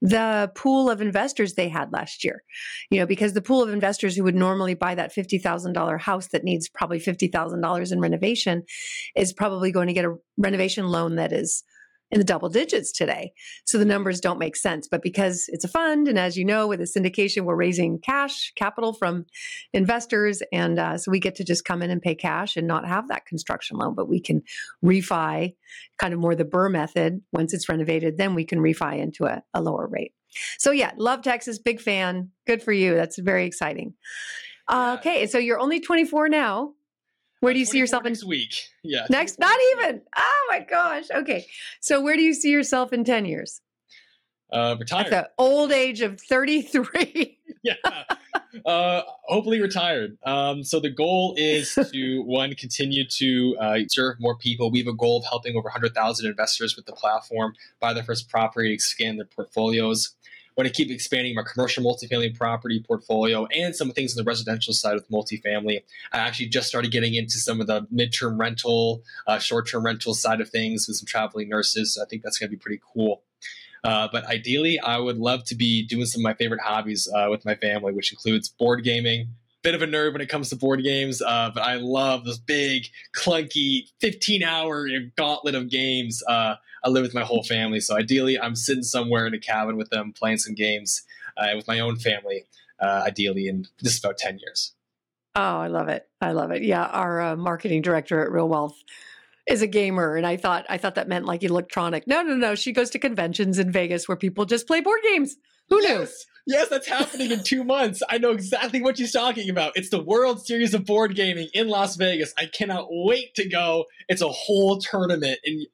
the 0.00 0.50
pool 0.54 0.88
of 0.90 1.00
investors 1.00 1.54
they 1.54 1.68
had 1.68 1.92
last 1.92 2.24
year. 2.24 2.42
You 2.90 3.00
know, 3.00 3.06
because 3.06 3.32
the 3.32 3.42
pool 3.42 3.62
of 3.62 3.70
investors 3.70 4.16
who 4.16 4.24
would 4.24 4.34
normally 4.34 4.74
buy 4.74 4.94
that 4.94 5.14
$50,000 5.14 6.00
house 6.00 6.28
that 6.28 6.44
needs 6.44 6.68
probably 6.68 7.00
$50,000 7.00 7.92
in 7.92 8.00
renovation 8.00 8.62
is 9.14 9.32
probably 9.32 9.72
going 9.72 9.88
to 9.88 9.94
get 9.94 10.04
a 10.04 10.16
renovation 10.38 10.88
loan 10.88 11.16
that 11.16 11.32
is 11.32 11.62
in 12.10 12.18
the 12.18 12.24
double 12.24 12.48
digits 12.48 12.92
today. 12.92 13.32
So 13.64 13.78
the 13.78 13.84
numbers 13.84 14.20
don't 14.20 14.38
make 14.38 14.56
sense. 14.56 14.88
But 14.90 15.02
because 15.02 15.44
it's 15.48 15.64
a 15.64 15.68
fund, 15.68 16.08
and 16.08 16.18
as 16.18 16.36
you 16.36 16.44
know, 16.44 16.66
with 16.66 16.80
a 16.80 16.84
syndication, 16.84 17.44
we're 17.44 17.54
raising 17.54 17.98
cash 17.98 18.52
capital 18.56 18.92
from 18.92 19.26
investors. 19.72 20.42
And 20.52 20.78
uh, 20.78 20.98
so 20.98 21.10
we 21.10 21.20
get 21.20 21.36
to 21.36 21.44
just 21.44 21.64
come 21.64 21.82
in 21.82 21.90
and 21.90 22.02
pay 22.02 22.14
cash 22.14 22.56
and 22.56 22.66
not 22.66 22.86
have 22.86 23.08
that 23.08 23.26
construction 23.26 23.76
loan, 23.76 23.94
but 23.94 24.08
we 24.08 24.20
can 24.20 24.42
refi 24.84 25.54
kind 25.98 26.14
of 26.14 26.20
more 26.20 26.34
the 26.34 26.44
BRRRR 26.44 26.72
method. 26.72 27.20
Once 27.32 27.54
it's 27.54 27.68
renovated, 27.68 28.18
then 28.18 28.34
we 28.34 28.44
can 28.44 28.58
refi 28.58 28.98
into 28.98 29.26
a, 29.26 29.42
a 29.54 29.60
lower 29.60 29.86
rate. 29.86 30.12
So 30.58 30.70
yeah, 30.70 30.92
love 30.96 31.22
Texas, 31.22 31.58
big 31.58 31.80
fan. 31.80 32.30
Good 32.46 32.62
for 32.62 32.72
you. 32.72 32.94
That's 32.94 33.18
very 33.18 33.46
exciting. 33.46 33.94
Uh, 34.68 34.96
okay, 34.98 35.26
so 35.26 35.38
you're 35.38 35.58
only 35.58 35.80
24 35.80 36.28
now. 36.28 36.74
Where 37.40 37.52
do 37.52 37.58
you 37.58 37.64
see 37.64 37.78
yourself 37.78 38.04
in 38.06 38.12
next 38.12 38.24
week? 38.24 38.68
Yeah. 38.82 39.06
Next, 39.10 39.38
not 39.38 39.58
even. 39.72 40.00
Oh 40.16 40.46
my 40.48 40.60
gosh. 40.60 41.04
Okay. 41.14 41.44
So 41.80 42.00
where 42.00 42.16
do 42.16 42.22
you 42.22 42.32
see 42.32 42.50
yourself 42.50 42.94
in 42.94 43.04
10 43.04 43.26
years? 43.26 43.60
Uh, 44.50 44.74
retired. 44.80 45.08
At 45.08 45.10
the 45.10 45.30
old 45.36 45.70
age 45.70 46.00
of 46.00 46.18
33. 46.18 47.38
yeah. 47.62 47.74
Uh, 48.64 49.02
hopefully 49.24 49.60
retired. 49.60 50.16
Um, 50.24 50.64
so 50.64 50.80
the 50.80 50.88
goal 50.88 51.34
is 51.36 51.74
to 51.92 52.22
one 52.26 52.54
continue 52.54 53.06
to 53.06 53.56
uh, 53.60 53.78
serve 53.88 54.16
more 54.18 54.34
people. 54.34 54.70
We 54.70 54.78
have 54.78 54.88
a 54.88 54.94
goal 54.94 55.18
of 55.18 55.24
helping 55.24 55.56
over 55.56 55.66
100,000 55.66 56.26
investors 56.26 56.74
with 56.74 56.86
the 56.86 56.92
platform 56.92 57.52
buy 57.80 57.92
their 57.92 58.02
first 58.02 58.30
property, 58.30 58.72
expand 58.72 59.18
their 59.18 59.26
portfolios 59.26 60.14
want 60.56 60.66
to 60.68 60.72
keep 60.72 60.90
expanding 60.90 61.34
my 61.34 61.42
commercial 61.42 61.82
multifamily 61.82 62.36
property 62.36 62.82
portfolio 62.86 63.46
and 63.46 63.74
some 63.74 63.90
things 63.92 64.16
on 64.16 64.22
the 64.22 64.28
residential 64.28 64.72
side 64.72 64.94
with 64.94 65.10
multifamily. 65.10 65.82
I 66.12 66.18
actually 66.18 66.46
just 66.46 66.68
started 66.68 66.90
getting 66.90 67.14
into 67.14 67.38
some 67.38 67.60
of 67.60 67.66
the 67.66 67.82
midterm 67.92 68.38
rental, 68.38 69.02
uh, 69.26 69.38
short 69.38 69.68
term 69.68 69.84
rental 69.84 70.14
side 70.14 70.40
of 70.40 70.50
things 70.50 70.86
with 70.88 70.96
some 70.96 71.06
traveling 71.06 71.48
nurses. 71.48 71.94
So 71.94 72.02
I 72.02 72.06
think 72.06 72.22
that's 72.22 72.38
going 72.38 72.50
to 72.50 72.56
be 72.56 72.60
pretty 72.60 72.80
cool. 72.94 73.22
Uh, 73.82 74.08
but 74.12 74.24
ideally, 74.26 74.78
I 74.78 74.98
would 74.98 75.16
love 75.16 75.44
to 75.44 75.54
be 75.54 75.82
doing 75.86 76.04
some 76.04 76.20
of 76.20 76.24
my 76.24 76.34
favorite 76.34 76.60
hobbies 76.60 77.08
uh, 77.14 77.28
with 77.30 77.44
my 77.44 77.54
family, 77.54 77.92
which 77.92 78.12
includes 78.12 78.48
board 78.48 78.84
gaming. 78.84 79.28
Bit 79.62 79.74
of 79.74 79.82
a 79.82 79.86
nerd 79.86 80.12
when 80.12 80.22
it 80.22 80.28
comes 80.28 80.48
to 80.50 80.56
board 80.56 80.82
games, 80.82 81.20
uh, 81.20 81.50
but 81.54 81.62
I 81.62 81.74
love 81.74 82.24
those 82.24 82.38
big, 82.38 82.84
clunky, 83.14 83.90
15 84.00 84.42
hour 84.42 84.86
gauntlet 85.16 85.54
of 85.54 85.68
games. 85.68 86.22
I 86.84 86.88
live 86.88 87.02
with 87.02 87.14
my 87.14 87.24
whole 87.24 87.42
family. 87.42 87.80
So 87.80 87.96
ideally, 87.96 88.38
I'm 88.38 88.56
sitting 88.56 88.82
somewhere 88.82 89.26
in 89.26 89.34
a 89.34 89.38
cabin 89.38 89.76
with 89.76 89.90
them, 89.90 90.12
playing 90.12 90.38
some 90.38 90.54
games 90.54 91.02
uh, 91.36 91.48
with 91.54 91.66
my 91.68 91.80
own 91.80 91.96
family. 91.96 92.46
Uh, 92.78 93.04
ideally, 93.06 93.46
in 93.46 93.66
just 93.82 94.02
about 94.02 94.16
ten 94.16 94.38
years. 94.38 94.72
Oh, 95.36 95.58
I 95.58 95.66
love 95.66 95.88
it! 95.88 96.08
I 96.20 96.32
love 96.32 96.50
it. 96.50 96.62
Yeah, 96.62 96.84
our 96.84 97.20
uh, 97.20 97.36
marketing 97.36 97.82
director 97.82 98.24
at 98.24 98.32
Real 98.32 98.48
Wealth 98.48 98.82
is 99.46 99.62
a 99.62 99.66
gamer, 99.66 100.16
and 100.16 100.26
I 100.26 100.36
thought 100.36 100.64
I 100.68 100.78
thought 100.78 100.94
that 100.94 101.08
meant 101.08 101.26
like 101.26 101.42
electronic. 101.42 102.06
No, 102.06 102.22
no, 102.22 102.34
no. 102.34 102.54
She 102.54 102.72
goes 102.72 102.88
to 102.90 102.98
conventions 102.98 103.58
in 103.58 103.70
Vegas 103.70 104.08
where 104.08 104.16
people 104.16 104.46
just 104.46 104.66
play 104.66 104.80
board 104.80 105.00
games. 105.02 105.36
Who 105.68 105.82
yes. 105.82 106.08
knew? 106.46 106.54
Yes, 106.56 106.68
that's 106.68 106.88
happening 106.88 107.30
in 107.30 107.44
two 107.44 107.64
months. 107.64 108.02
I 108.08 108.18
know 108.18 108.30
exactly 108.30 108.80
what 108.80 108.96
she's 108.96 109.12
talking 109.12 109.50
about. 109.50 109.72
It's 109.76 109.90
the 109.90 110.02
World 110.02 110.44
Series 110.44 110.72
of 110.72 110.86
Board 110.86 111.14
Gaming 111.14 111.48
in 111.52 111.68
Las 111.68 111.96
Vegas. 111.96 112.32
I 112.38 112.46
cannot 112.46 112.86
wait 112.90 113.34
to 113.34 113.48
go. 113.48 113.84
It's 114.08 114.22
a 114.22 114.28
whole 114.28 114.78
tournament, 114.78 115.38
and 115.44 115.66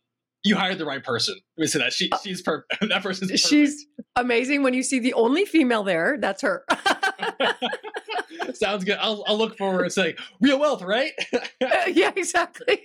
you 0.46 0.56
hired 0.56 0.78
the 0.78 0.86
right 0.86 1.02
person. 1.02 1.34
Let 1.56 1.62
me 1.62 1.66
say 1.66 1.78
that 1.80 1.92
she, 1.92 2.10
uh, 2.10 2.18
she's 2.22 2.42
perfect. 2.42 2.80
that 2.88 3.02
person's 3.02 3.30
perfect. 3.30 3.48
She's 3.48 3.86
amazing. 4.14 4.62
When 4.62 4.74
you 4.74 4.82
see 4.82 4.98
the 4.98 5.14
only 5.14 5.44
female 5.44 5.82
there, 5.82 6.16
that's 6.18 6.42
her. 6.42 6.64
Sounds 8.54 8.84
good. 8.84 8.98
I'll, 9.00 9.24
I'll 9.26 9.36
look 9.36 9.58
forward 9.58 9.82
and 9.82 9.92
say 9.92 10.14
real 10.40 10.58
wealth, 10.58 10.82
right? 10.82 11.12
yeah, 11.60 12.12
exactly. 12.14 12.80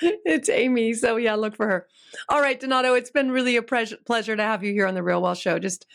it's 0.00 0.48
Amy. 0.48 0.92
So 0.94 1.16
yeah, 1.16 1.34
look 1.34 1.56
for 1.56 1.66
her. 1.66 1.86
All 2.28 2.40
right, 2.40 2.58
Donato, 2.60 2.94
it's 2.94 3.10
been 3.10 3.30
really 3.30 3.56
a 3.56 3.62
pre- 3.62 3.96
pleasure 4.04 4.36
to 4.36 4.42
have 4.42 4.62
you 4.62 4.72
here 4.72 4.86
on 4.86 4.94
the 4.94 5.02
Real 5.02 5.22
Wealth 5.22 5.38
Show. 5.38 5.58
Just 5.58 5.86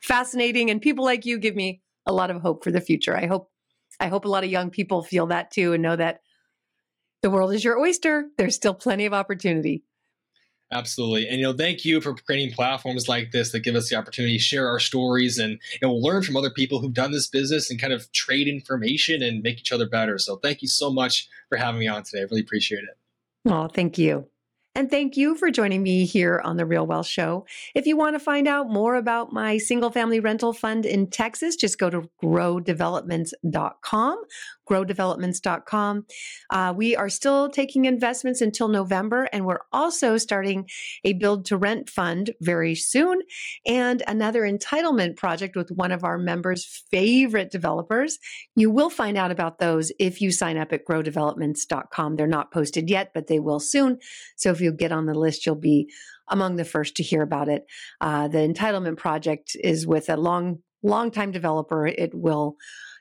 fascinating, 0.00 0.70
and 0.70 0.80
people 0.80 1.04
like 1.04 1.26
you 1.26 1.38
give 1.38 1.54
me 1.54 1.82
a 2.06 2.12
lot 2.12 2.30
of 2.30 2.40
hope 2.40 2.64
for 2.64 2.70
the 2.70 2.80
future. 2.80 3.16
I 3.16 3.26
hope 3.26 3.50
I 3.98 4.08
hope 4.08 4.24
a 4.24 4.28
lot 4.28 4.44
of 4.44 4.50
young 4.50 4.70
people 4.70 5.02
feel 5.02 5.26
that 5.26 5.50
too 5.50 5.74
and 5.74 5.82
know 5.82 5.96
that 5.96 6.20
the 7.22 7.30
world 7.30 7.52
is 7.52 7.62
your 7.62 7.78
oyster. 7.78 8.26
There's 8.38 8.54
still 8.54 8.74
plenty 8.74 9.04
of 9.04 9.12
opportunity. 9.12 9.82
Absolutely. 10.72 11.26
And, 11.26 11.40
you 11.40 11.46
know, 11.46 11.52
thank 11.52 11.84
you 11.84 12.00
for 12.00 12.14
creating 12.14 12.54
platforms 12.54 13.08
like 13.08 13.32
this 13.32 13.50
that 13.50 13.60
give 13.60 13.74
us 13.74 13.88
the 13.88 13.96
opportunity 13.96 14.36
to 14.36 14.42
share 14.42 14.68
our 14.68 14.78
stories 14.78 15.36
and, 15.36 15.58
you 15.80 15.82
know, 15.82 15.92
learn 15.92 16.22
from 16.22 16.36
other 16.36 16.50
people 16.50 16.78
who've 16.78 16.94
done 16.94 17.10
this 17.10 17.26
business 17.26 17.70
and 17.70 17.80
kind 17.80 17.92
of 17.92 18.10
trade 18.12 18.46
information 18.46 19.20
and 19.20 19.42
make 19.42 19.58
each 19.58 19.72
other 19.72 19.88
better. 19.88 20.16
So 20.16 20.36
thank 20.36 20.62
you 20.62 20.68
so 20.68 20.92
much 20.92 21.28
for 21.48 21.58
having 21.58 21.80
me 21.80 21.88
on 21.88 22.04
today. 22.04 22.20
I 22.20 22.22
really 22.22 22.42
appreciate 22.42 22.84
it. 22.84 23.50
Oh, 23.50 23.66
thank 23.66 23.98
you. 23.98 24.28
And 24.76 24.88
thank 24.88 25.16
you 25.16 25.34
for 25.34 25.50
joining 25.50 25.82
me 25.82 26.04
here 26.04 26.40
on 26.44 26.56
The 26.56 26.64
Real 26.64 26.86
Wealth 26.86 27.08
Show. 27.08 27.44
If 27.74 27.88
you 27.88 27.96
want 27.96 28.14
to 28.14 28.20
find 28.20 28.46
out 28.46 28.70
more 28.70 28.94
about 28.94 29.32
my 29.32 29.58
single 29.58 29.90
family 29.90 30.20
rental 30.20 30.52
fund 30.52 30.86
in 30.86 31.10
Texas, 31.10 31.56
just 31.56 31.76
go 31.76 31.90
to 31.90 32.08
growdevelopments.com 32.22 34.22
growdevelopments.com. 34.70 36.06
Uh, 36.50 36.74
we 36.76 36.94
are 36.94 37.08
still 37.08 37.48
taking 37.48 37.84
investments 37.84 38.40
until 38.40 38.68
November, 38.68 39.28
and 39.32 39.44
we're 39.44 39.60
also 39.72 40.16
starting 40.16 40.68
a 41.04 41.14
build 41.14 41.44
to 41.46 41.56
rent 41.56 41.90
fund 41.90 42.30
very 42.40 42.74
soon 42.74 43.20
and 43.66 44.02
another 44.06 44.42
entitlement 44.42 45.16
project 45.16 45.56
with 45.56 45.70
one 45.70 45.92
of 45.92 46.04
our 46.04 46.18
members' 46.18 46.84
favorite 46.90 47.50
developers. 47.50 48.18
You 48.54 48.70
will 48.70 48.90
find 48.90 49.16
out 49.18 49.30
about 49.30 49.58
those 49.58 49.92
if 49.98 50.20
you 50.20 50.30
sign 50.30 50.56
up 50.56 50.72
at 50.72 50.86
growdevelopments.com. 50.86 52.16
They're 52.16 52.26
not 52.26 52.52
posted 52.52 52.88
yet, 52.88 53.10
but 53.12 53.26
they 53.26 53.40
will 53.40 53.60
soon. 53.60 53.98
So 54.36 54.50
if 54.50 54.60
you 54.60 54.72
get 54.72 54.92
on 54.92 55.06
the 55.06 55.14
list, 55.14 55.46
you'll 55.46 55.56
be 55.56 55.90
among 56.28 56.56
the 56.56 56.64
first 56.64 56.96
to 56.96 57.02
hear 57.02 57.22
about 57.22 57.48
it. 57.48 57.66
Uh, 58.00 58.28
the 58.28 58.38
entitlement 58.38 58.96
project 58.96 59.56
is 59.62 59.86
with 59.86 60.08
a 60.08 60.16
long, 60.16 60.60
long 60.82 61.10
time 61.10 61.32
developer. 61.32 61.86
It 61.86 62.14
will 62.14 62.56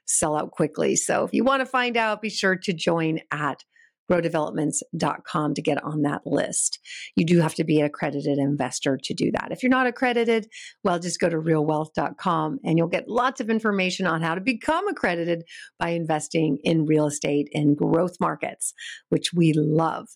sell 0.10 0.36
out 0.36 0.52
quickly. 0.52 0.96
So 0.96 1.24
if 1.24 1.34
you 1.34 1.44
want 1.44 1.62
to 1.62 1.66
find 1.66 1.96
out, 1.96 2.22
be 2.22 2.30
sure 2.30 2.56
to 2.56 2.74
join 2.74 3.20
at 3.32 3.64
growdevelopments.com 4.10 5.54
to 5.54 5.62
get 5.62 5.84
on 5.84 6.02
that 6.02 6.22
list. 6.26 6.80
You 7.16 7.26
do 7.26 7.40
have 7.42 7.54
to 7.56 7.64
be 7.64 7.80
an 7.80 7.86
accredited 7.86 8.40
investor 8.40 8.98
to 9.04 9.14
do 9.14 9.32
that. 9.32 9.50
If 9.52 9.62
you're 9.62 9.70
not 9.70 9.86
accredited, 9.88 10.48
well, 10.84 11.00
just 11.00 11.20
go 11.20 11.30
to 11.30 11.38
realwealth.com 11.38 12.60
and 12.64 12.78
you'll 12.78 12.88
get 12.88 13.08
lots 13.08 13.40
of 13.40 13.50
information 13.50 14.08
on 14.08 14.22
how 14.22 14.36
to 14.36 14.42
become 14.42 14.88
accredited 14.88 15.44
by 15.78 15.90
investing 15.90 16.58
in 16.64 16.86
real 16.86 17.06
estate 17.06 17.50
in 17.52 17.76
growth 17.76 18.16
markets, 18.20 18.74
which 19.10 19.32
we 19.34 19.54
love. 19.56 20.08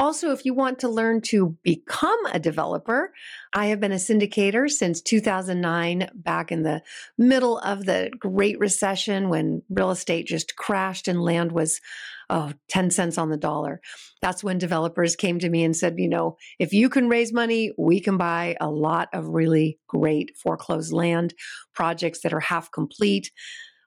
Also, 0.00 0.30
if 0.30 0.44
you 0.44 0.54
want 0.54 0.78
to 0.78 0.88
learn 0.88 1.20
to 1.20 1.56
become 1.64 2.18
a 2.32 2.38
developer, 2.38 3.12
I 3.52 3.66
have 3.66 3.80
been 3.80 3.90
a 3.90 3.96
syndicator 3.96 4.70
since 4.70 5.00
2009, 5.00 6.10
back 6.14 6.52
in 6.52 6.62
the 6.62 6.82
middle 7.16 7.58
of 7.58 7.84
the 7.84 8.10
Great 8.16 8.60
Recession 8.60 9.28
when 9.28 9.62
real 9.68 9.90
estate 9.90 10.26
just 10.26 10.54
crashed 10.54 11.08
and 11.08 11.20
land 11.20 11.50
was 11.50 11.80
oh, 12.30 12.52
10 12.68 12.90
cents 12.90 13.18
on 13.18 13.30
the 13.30 13.36
dollar. 13.36 13.80
That's 14.22 14.44
when 14.44 14.58
developers 14.58 15.16
came 15.16 15.38
to 15.40 15.48
me 15.48 15.64
and 15.64 15.76
said, 15.76 15.98
you 15.98 16.08
know, 16.08 16.36
if 16.58 16.72
you 16.72 16.88
can 16.88 17.08
raise 17.08 17.32
money, 17.32 17.72
we 17.76 18.00
can 18.00 18.16
buy 18.16 18.56
a 18.60 18.70
lot 18.70 19.08
of 19.12 19.28
really 19.28 19.78
great 19.88 20.36
foreclosed 20.36 20.92
land 20.92 21.34
projects 21.74 22.20
that 22.20 22.32
are 22.32 22.40
half 22.40 22.70
complete 22.70 23.32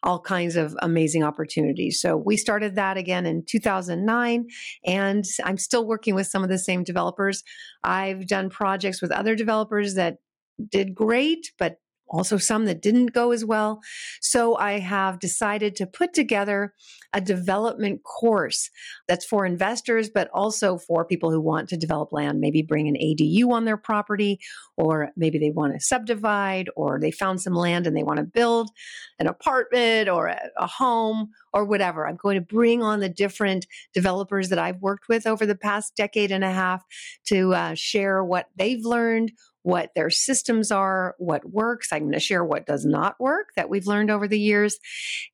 all 0.03 0.19
kinds 0.19 0.55
of 0.55 0.75
amazing 0.81 1.23
opportunities. 1.23 2.01
So 2.01 2.17
we 2.17 2.37
started 2.37 2.75
that 2.75 2.97
again 2.97 3.25
in 3.25 3.43
2009, 3.47 4.47
and 4.85 5.25
I'm 5.43 5.57
still 5.57 5.85
working 5.85 6.15
with 6.15 6.27
some 6.27 6.43
of 6.43 6.49
the 6.49 6.57
same 6.57 6.83
developers. 6.83 7.43
I've 7.83 8.27
done 8.27 8.49
projects 8.49 9.01
with 9.01 9.11
other 9.11 9.35
developers 9.35 9.95
that 9.95 10.17
did 10.69 10.95
great, 10.95 11.51
but 11.57 11.77
also 12.11 12.37
some 12.37 12.65
that 12.65 12.81
didn't 12.81 13.07
go 13.07 13.31
as 13.31 13.43
well. 13.43 13.81
So 14.21 14.55
I 14.57 14.79
have 14.79 15.19
decided 15.19 15.75
to 15.77 15.87
put 15.87 16.13
together 16.13 16.73
a 17.13 17.21
development 17.21 18.03
course 18.03 18.69
that's 19.07 19.25
for 19.25 19.45
investors, 19.45 20.09
but 20.09 20.29
also 20.33 20.77
for 20.77 21.03
people 21.03 21.31
who 21.31 21.41
want 21.41 21.69
to 21.69 21.77
develop 21.77 22.11
land, 22.11 22.39
maybe 22.39 22.61
bring 22.61 22.87
an 22.87 22.95
ADU 22.95 23.49
on 23.51 23.65
their 23.65 23.77
property, 23.77 24.39
or 24.77 25.09
maybe 25.17 25.37
they 25.37 25.51
want 25.51 25.73
to 25.73 25.79
subdivide, 25.79 26.69
or 26.75 26.99
they 26.99 27.11
found 27.11 27.41
some 27.41 27.53
land 27.53 27.87
and 27.87 27.95
they 27.95 28.03
want 28.03 28.17
to 28.17 28.23
build 28.23 28.69
an 29.19 29.27
apartment 29.27 30.09
or 30.09 30.27
a, 30.27 30.39
a 30.57 30.67
home 30.67 31.29
or 31.53 31.65
whatever. 31.65 32.07
I'm 32.07 32.15
going 32.15 32.35
to 32.35 32.41
bring 32.41 32.81
on 32.81 32.99
the 32.99 33.09
different 33.09 33.67
developers 33.93 34.49
that 34.49 34.59
I've 34.59 34.81
worked 34.81 35.09
with 35.09 35.27
over 35.27 35.45
the 35.45 35.55
past 35.55 35.95
decade 35.95 36.31
and 36.31 36.43
a 36.43 36.51
half 36.51 36.83
to 37.27 37.53
uh, 37.53 37.73
share 37.75 38.23
what 38.23 38.47
they've 38.55 38.85
learned, 38.85 39.31
what 39.63 39.91
their 39.95 40.09
systems 40.09 40.71
are, 40.71 41.15
what 41.17 41.49
works. 41.49 41.89
I'm 41.91 42.03
going 42.03 42.13
to 42.13 42.19
share 42.19 42.43
what 42.43 42.65
does 42.65 42.85
not 42.85 43.19
work 43.19 43.49
that 43.55 43.69
we've 43.69 43.87
learned 43.87 44.09
over 44.09 44.27
the 44.27 44.39
years. 44.39 44.79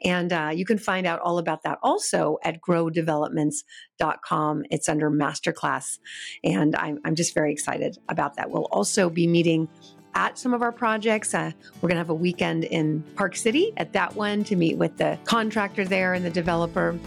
And 0.04 0.34
uh, 0.34 0.52
you 0.54 0.66
can 0.66 0.78
find 0.78 1.08
out 1.08 1.22
all 1.22 1.38
about 1.38 1.64
that 1.64 1.80
also 1.82 2.38
at 2.44 2.60
growdevelopments.com. 2.62 4.66
It's 4.70 4.90
under 4.90 5.10
masterclass. 5.10 6.00
And 6.44 6.76
I'm, 6.76 7.00
I'm 7.06 7.16
just 7.16 7.34
very 7.34 7.54
excited 7.54 7.98
about 8.10 8.36
that. 8.36 8.52
We'll 8.52 8.68
also 8.72 9.10
be 9.10 9.28
meeting 9.28 9.70
at 10.16 10.38
some 10.38 10.54
of 10.54 10.62
our 10.62 10.72
projects. 10.72 11.34
Uh, 11.34 11.52
we're 11.76 11.90
going 11.90 11.96
to 11.96 12.00
have 12.00 12.10
a 12.10 12.14
weekend 12.14 12.64
in 12.66 13.04
Park 13.16 13.36
City 13.36 13.74
at 13.78 13.94
that 13.94 14.16
one 14.16 14.44
to 14.46 14.56
meet 14.56 14.78
with 14.78 14.98
the 14.98 15.18
contractor 15.26 15.86
there 15.86 16.14
and 16.14 16.24
the 16.26 16.30
developer. 16.30 16.98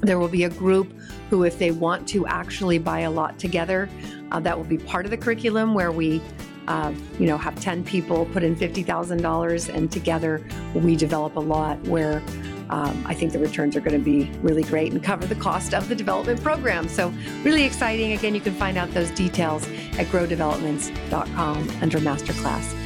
There 0.00 0.18
will 0.18 0.28
be 0.28 0.44
a 0.44 0.50
group 0.50 0.92
who, 1.30 1.44
if 1.44 1.58
they 1.58 1.70
want 1.70 2.06
to 2.08 2.26
actually 2.26 2.78
buy 2.78 3.00
a 3.00 3.10
lot 3.10 3.38
together, 3.38 3.88
uh, 4.30 4.40
that 4.40 4.56
will 4.56 4.64
be 4.64 4.78
part 4.78 5.04
of 5.04 5.10
the 5.10 5.16
curriculum 5.16 5.74
where 5.74 5.92
we 5.92 6.20
uh, 6.68 6.92
you 7.18 7.26
know, 7.26 7.38
have 7.38 7.58
10 7.60 7.84
people 7.84 8.26
put 8.26 8.42
in 8.42 8.56
$50,000 8.56 9.74
and 9.74 9.90
together 9.90 10.44
we 10.74 10.96
develop 10.96 11.36
a 11.36 11.40
lot 11.40 11.80
where 11.82 12.22
um, 12.70 13.04
I 13.06 13.14
think 13.14 13.32
the 13.32 13.38
returns 13.38 13.76
are 13.76 13.80
going 13.80 13.96
to 13.96 14.04
be 14.04 14.30
really 14.40 14.64
great 14.64 14.92
and 14.92 15.02
cover 15.02 15.26
the 15.26 15.36
cost 15.36 15.72
of 15.72 15.88
the 15.88 15.94
development 15.94 16.42
program. 16.42 16.88
So, 16.88 17.12
really 17.44 17.62
exciting. 17.62 18.12
Again, 18.12 18.34
you 18.34 18.40
can 18.40 18.54
find 18.54 18.76
out 18.76 18.90
those 18.90 19.10
details 19.12 19.64
at 19.98 20.06
growdevelopments.com 20.06 21.70
under 21.80 21.98
masterclass. 21.98 22.85